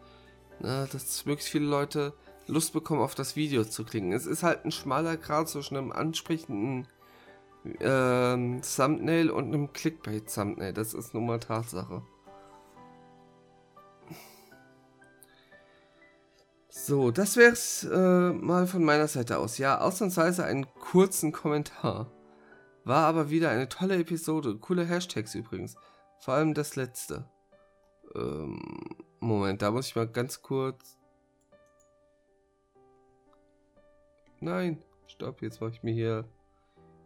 Na, 0.60 0.86
dass 0.86 1.26
möglichst 1.26 1.52
viele 1.52 1.66
Leute 1.66 2.14
Lust 2.48 2.74
bekommen, 2.74 3.02
auf 3.02 3.16
das 3.16 3.36
Video 3.36 3.64
zu 3.64 3.84
klicken. 3.84 4.12
Es 4.12 4.26
ist 4.26 4.44
halt 4.44 4.66
ein 4.66 4.72
schmaler 4.72 5.18
Grad 5.18 5.50
zwischen 5.50 5.78
einem 5.78 5.92
ansprechenden 5.92 6.88
ähm, 7.80 8.62
Thumbnail 8.62 9.30
und 9.30 9.46
einem 9.46 9.72
Clickbait-Thumbnail. 9.74 10.74
Das 10.74 10.94
ist 10.94 11.14
nun 11.14 11.28
mal 11.28 11.40
Tatsache. 11.40 12.02
So, 16.70 17.12
das 17.12 17.38
wär's 17.38 17.84
äh, 17.84 18.32
mal 18.32 18.66
von 18.66 18.84
meiner 18.84 19.08
Seite 19.08 19.38
aus. 19.38 19.58
Ja, 19.58 19.80
ausnahmsweise 19.80 20.44
einen 20.44 20.66
kurzen 20.76 21.32
Kommentar. 21.32 22.12
War 22.84 23.06
aber 23.06 23.30
wieder 23.30 23.50
eine 23.50 23.70
tolle 23.70 23.98
Episode. 23.98 24.58
Coole 24.58 24.86
Hashtags 24.86 25.36
übrigens. 25.36 25.76
Vor 26.20 26.34
allem 26.34 26.54
das 26.54 26.76
letzte. 26.76 27.30
Ähm, 28.16 28.60
Moment, 29.20 29.62
da 29.62 29.70
muss 29.70 29.88
ich 29.88 29.96
mal 29.96 30.08
ganz 30.08 30.42
kurz. 30.42 30.98
Nein, 34.44 34.82
stopp, 35.06 35.44
jetzt 35.44 35.62
mache 35.62 35.70
ich 35.72 35.84
mir 35.84 35.94
hier. 35.94 36.26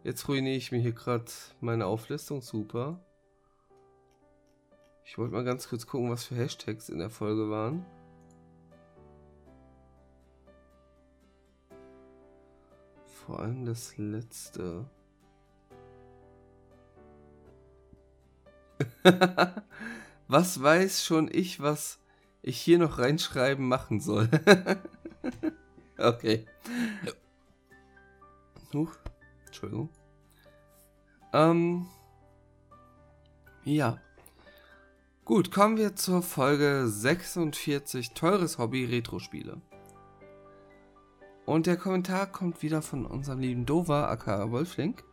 Jetzt 0.04 0.26
ruiniere 0.26 0.56
ich 0.56 0.72
mir 0.72 0.78
hier 0.78 0.92
gerade 0.92 1.30
meine 1.60 1.84
Auflistung. 1.84 2.40
Super. 2.40 2.98
Ich 5.04 5.18
wollte 5.18 5.34
mal 5.34 5.44
ganz 5.44 5.68
kurz 5.68 5.86
gucken, 5.86 6.10
was 6.10 6.24
für 6.24 6.34
Hashtags 6.34 6.88
in 6.88 6.98
der 6.98 7.10
Folge 7.10 7.50
waren. 7.50 7.84
Vor 13.04 13.40
allem 13.40 13.66
das 13.66 13.98
letzte. 13.98 14.88
was 20.26 20.62
weiß 20.62 21.04
schon 21.04 21.28
ich, 21.30 21.60
was 21.60 22.00
ich 22.40 22.58
hier 22.58 22.78
noch 22.78 22.98
reinschreiben 22.98 23.68
machen 23.68 24.00
soll? 24.00 24.30
okay. 25.98 26.46
Huch. 28.74 28.92
Entschuldigung. 29.46 29.88
Ähm. 31.32 31.86
Ja. 33.64 33.98
Gut, 35.24 35.50
kommen 35.50 35.76
wir 35.76 35.96
zur 35.96 36.22
Folge 36.22 36.86
46 36.86 38.12
Teures 38.12 38.58
Hobby 38.58 38.84
Retro-Spiele. 38.84 39.60
Und 41.44 41.66
der 41.66 41.76
Kommentar 41.76 42.26
kommt 42.26 42.62
wieder 42.62 42.82
von 42.82 43.06
unserem 43.06 43.40
lieben 43.40 43.66
Dover, 43.66 44.08
aka 44.08 44.50
Wolflink. 44.50 45.04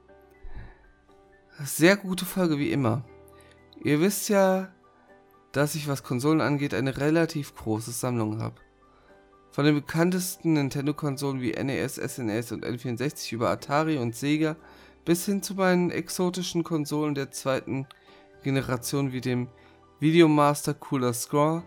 Sehr 1.64 1.96
gute 1.98 2.26
Folge 2.26 2.58
wie 2.58 2.72
immer. 2.72 3.06
Ihr 3.84 4.00
wisst 4.02 4.30
ja, 4.30 4.72
dass 5.52 5.76
ich, 5.76 5.88
was 5.88 6.04
Konsolen 6.04 6.42
angeht, 6.42 6.74
eine 6.74 6.98
relativ 6.98 7.56
große 7.56 7.92
Sammlung 7.92 8.42
habe. 8.42 8.56
Von 9.54 9.66
den 9.66 9.76
bekanntesten 9.76 10.54
Nintendo-Konsolen 10.54 11.40
wie 11.40 11.52
NES, 11.52 11.98
SNES 11.98 12.54
und 12.54 12.66
N64 12.66 13.36
über 13.36 13.52
Atari 13.52 14.00
und 14.00 14.16
Sega 14.16 14.56
bis 15.06 15.28
hin 15.28 15.44
zu 15.44 15.54
meinen 15.54 15.92
exotischen 15.92 16.64
Konsolen 16.64 17.14
der 17.14 17.30
zweiten 17.30 17.86
Generation 18.42 19.14
wie 19.14 19.22
dem 19.22 19.48
Videomaster 20.00 20.74
Cooler 20.74 21.14
Score 21.14 21.62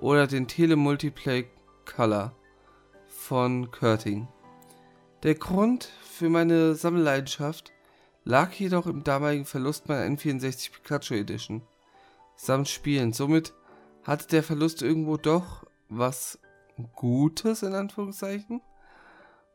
oder 0.00 0.26
den 0.26 0.48
Telemultiplay 0.48 1.46
Color 1.84 2.34
von 3.06 3.70
Curting. 3.70 4.26
Der 5.22 5.36
Grund 5.36 5.88
für 6.02 6.30
meine 6.30 6.74
Sammelleidenschaft 6.74 7.72
lag 8.24 8.52
jedoch 8.54 8.88
im 8.88 9.04
damaligen 9.04 9.44
Verlust 9.44 9.88
meiner 9.88 10.12
N64 10.12 10.72
Pikachu 10.72 11.14
Edition 11.14 11.62
samt 12.34 12.68
Spielen. 12.68 13.12
Somit 13.12 13.54
hatte 14.02 14.26
der 14.26 14.42
Verlust 14.42 14.82
irgendwo 14.82 15.16
doch 15.16 15.64
was 15.88 16.40
Gutes 16.94 17.62
in 17.62 17.74
Anführungszeichen. 17.74 18.60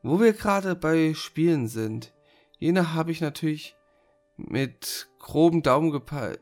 Wo 0.02 0.20
wir 0.20 0.34
gerade 0.34 0.76
bei 0.76 1.14
Spielen 1.14 1.68
sind, 1.68 2.14
jene 2.58 2.94
habe 2.94 3.12
ich 3.12 3.22
natürlich 3.22 3.76
mit 4.36 5.08
groben 5.20 5.64
Daumen 5.64 5.92
gepeilt, 5.92 6.42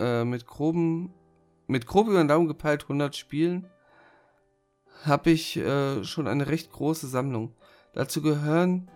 äh, 0.00 0.24
mit 0.24 0.46
groben, 0.46 1.14
mit 1.68 1.86
grob 1.86 2.08
über 2.08 2.18
den 2.18 2.28
Daumen 2.28 2.48
gepeilt 2.48 2.82
100 2.82 3.14
Spielen, 3.14 3.68
habe 5.04 5.30
ich 5.30 5.56
äh, 5.56 6.02
schon 6.04 6.26
eine 6.26 6.48
recht 6.48 6.72
große 6.72 7.06
Sammlung. 7.06 7.54
Dazu 7.92 8.22
gehören 8.22 8.90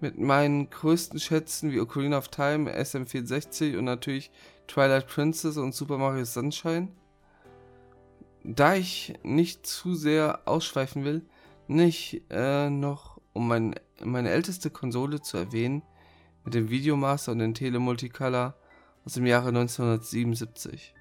mit 0.00 0.18
meinen 0.18 0.70
größten 0.70 1.20
Schätzen 1.20 1.70
wie 1.70 1.80
Ocarina 1.80 2.18
of 2.18 2.28
Time, 2.28 2.70
SM64 2.70 3.78
und 3.78 3.84
natürlich 3.84 4.30
Twilight 4.66 5.06
Princess 5.06 5.56
und 5.56 5.74
Super 5.74 5.98
Mario 5.98 6.24
Sunshine. 6.24 6.88
Da 8.42 8.74
ich 8.74 9.14
nicht 9.22 9.66
zu 9.66 9.94
sehr 9.94 10.40
ausschweifen 10.46 11.04
will, 11.04 11.22
nicht 11.68 12.22
äh, 12.30 12.70
noch, 12.70 13.20
um 13.32 13.46
mein, 13.48 13.74
meine 14.02 14.30
älteste 14.30 14.70
Konsole 14.70 15.20
zu 15.20 15.36
erwähnen, 15.36 15.82
mit 16.44 16.54
dem 16.54 16.70
Videomaster 16.70 17.32
und 17.32 17.38
dem 17.38 17.54
Telemulticolor 17.54 18.54
aus 19.04 19.14
dem 19.14 19.26
Jahre 19.26 19.48
1977. 19.48 20.94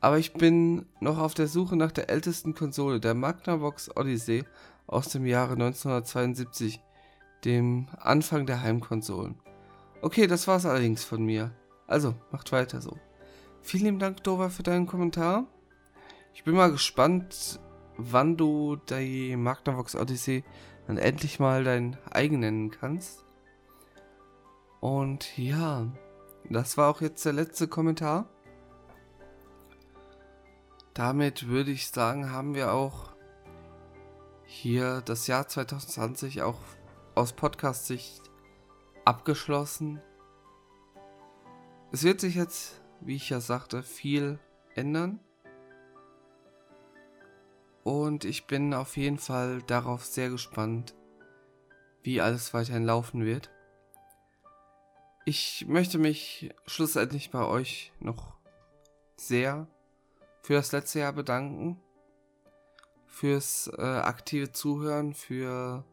Aber 0.00 0.18
ich 0.18 0.32
bin 0.32 0.86
noch 1.00 1.18
auf 1.18 1.34
der 1.34 1.46
Suche 1.46 1.76
nach 1.76 1.92
der 1.92 2.08
ältesten 2.08 2.54
Konsole, 2.54 3.00
der 3.00 3.14
Magnavox 3.14 3.94
Odyssey 3.94 4.44
aus 4.86 5.08
dem 5.08 5.26
Jahre 5.26 5.52
1972, 5.52 6.80
dem 7.44 7.86
Anfang 7.98 8.46
der 8.46 8.62
Heimkonsolen. 8.62 9.36
Okay, 10.02 10.26
das 10.26 10.48
war's 10.48 10.64
allerdings 10.64 11.04
von 11.04 11.22
mir. 11.22 11.52
Also, 11.86 12.14
macht 12.32 12.50
weiter 12.52 12.80
so. 12.80 12.96
Vielen 13.60 13.84
lieben 13.84 13.98
Dank, 13.98 14.22
Dover, 14.24 14.48
für 14.48 14.62
deinen 14.62 14.86
Kommentar. 14.86 15.46
Ich 16.40 16.44
bin 16.44 16.54
mal 16.54 16.72
gespannt, 16.72 17.60
wann 17.98 18.38
du 18.38 18.76
die 18.76 19.36
Magnavox 19.36 19.94
Odyssey 19.94 20.42
dann 20.86 20.96
endlich 20.96 21.38
mal 21.38 21.64
dein 21.64 21.98
eigen 22.10 22.40
nennen 22.40 22.70
kannst. 22.70 23.26
Und 24.80 25.36
ja, 25.36 25.86
das 26.48 26.78
war 26.78 26.88
auch 26.88 27.02
jetzt 27.02 27.26
der 27.26 27.34
letzte 27.34 27.68
Kommentar. 27.68 28.26
Damit 30.94 31.48
würde 31.48 31.72
ich 31.72 31.88
sagen, 31.88 32.32
haben 32.32 32.54
wir 32.54 32.72
auch 32.72 33.10
hier 34.46 35.02
das 35.02 35.26
Jahr 35.26 35.46
2020 35.46 36.40
auch 36.40 36.60
aus 37.16 37.34
Podcast-Sicht 37.34 38.22
abgeschlossen. 39.04 40.00
Es 41.92 42.02
wird 42.02 42.22
sich 42.22 42.34
jetzt, 42.34 42.80
wie 43.02 43.16
ich 43.16 43.28
ja 43.28 43.40
sagte, 43.40 43.82
viel 43.82 44.38
ändern. 44.74 45.20
Und 47.84 48.24
ich 48.24 48.46
bin 48.46 48.74
auf 48.74 48.96
jeden 48.96 49.18
Fall 49.18 49.62
darauf 49.62 50.04
sehr 50.04 50.28
gespannt, 50.28 50.94
wie 52.02 52.20
alles 52.20 52.52
weiterhin 52.52 52.84
laufen 52.84 53.24
wird. 53.24 53.50
Ich 55.24 55.66
möchte 55.68 55.98
mich 55.98 56.50
schlussendlich 56.66 57.30
bei 57.30 57.44
euch 57.44 57.92
noch 58.00 58.34
sehr 59.16 59.66
für 60.42 60.54
das 60.54 60.72
letzte 60.72 61.00
Jahr 61.00 61.12
bedanken, 61.12 61.80
fürs 63.06 63.70
äh, 63.76 63.82
aktive 63.82 64.52
Zuhören, 64.52 65.14
für 65.14 65.84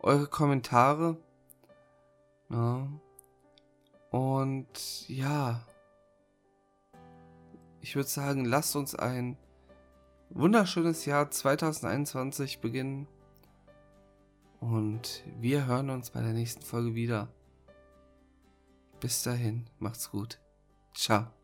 eure 0.00 0.26
Kommentare. 0.26 1.16
Ja. 2.50 2.88
Und 4.10 5.08
ja, 5.08 5.66
ich 7.80 7.96
würde 7.96 8.08
sagen, 8.08 8.44
lasst 8.44 8.76
uns 8.76 8.94
ein 8.94 9.36
wunderschönes 10.30 11.04
Jahr 11.04 11.30
2021 11.30 12.60
beginnen. 12.60 13.06
Und 14.60 15.22
wir 15.40 15.66
hören 15.66 15.90
uns 15.90 16.10
bei 16.10 16.20
der 16.20 16.32
nächsten 16.32 16.62
Folge 16.62 16.94
wieder. 16.94 17.28
Bis 19.00 19.22
dahin, 19.22 19.66
macht's 19.78 20.10
gut. 20.10 20.40
Ciao. 20.94 21.37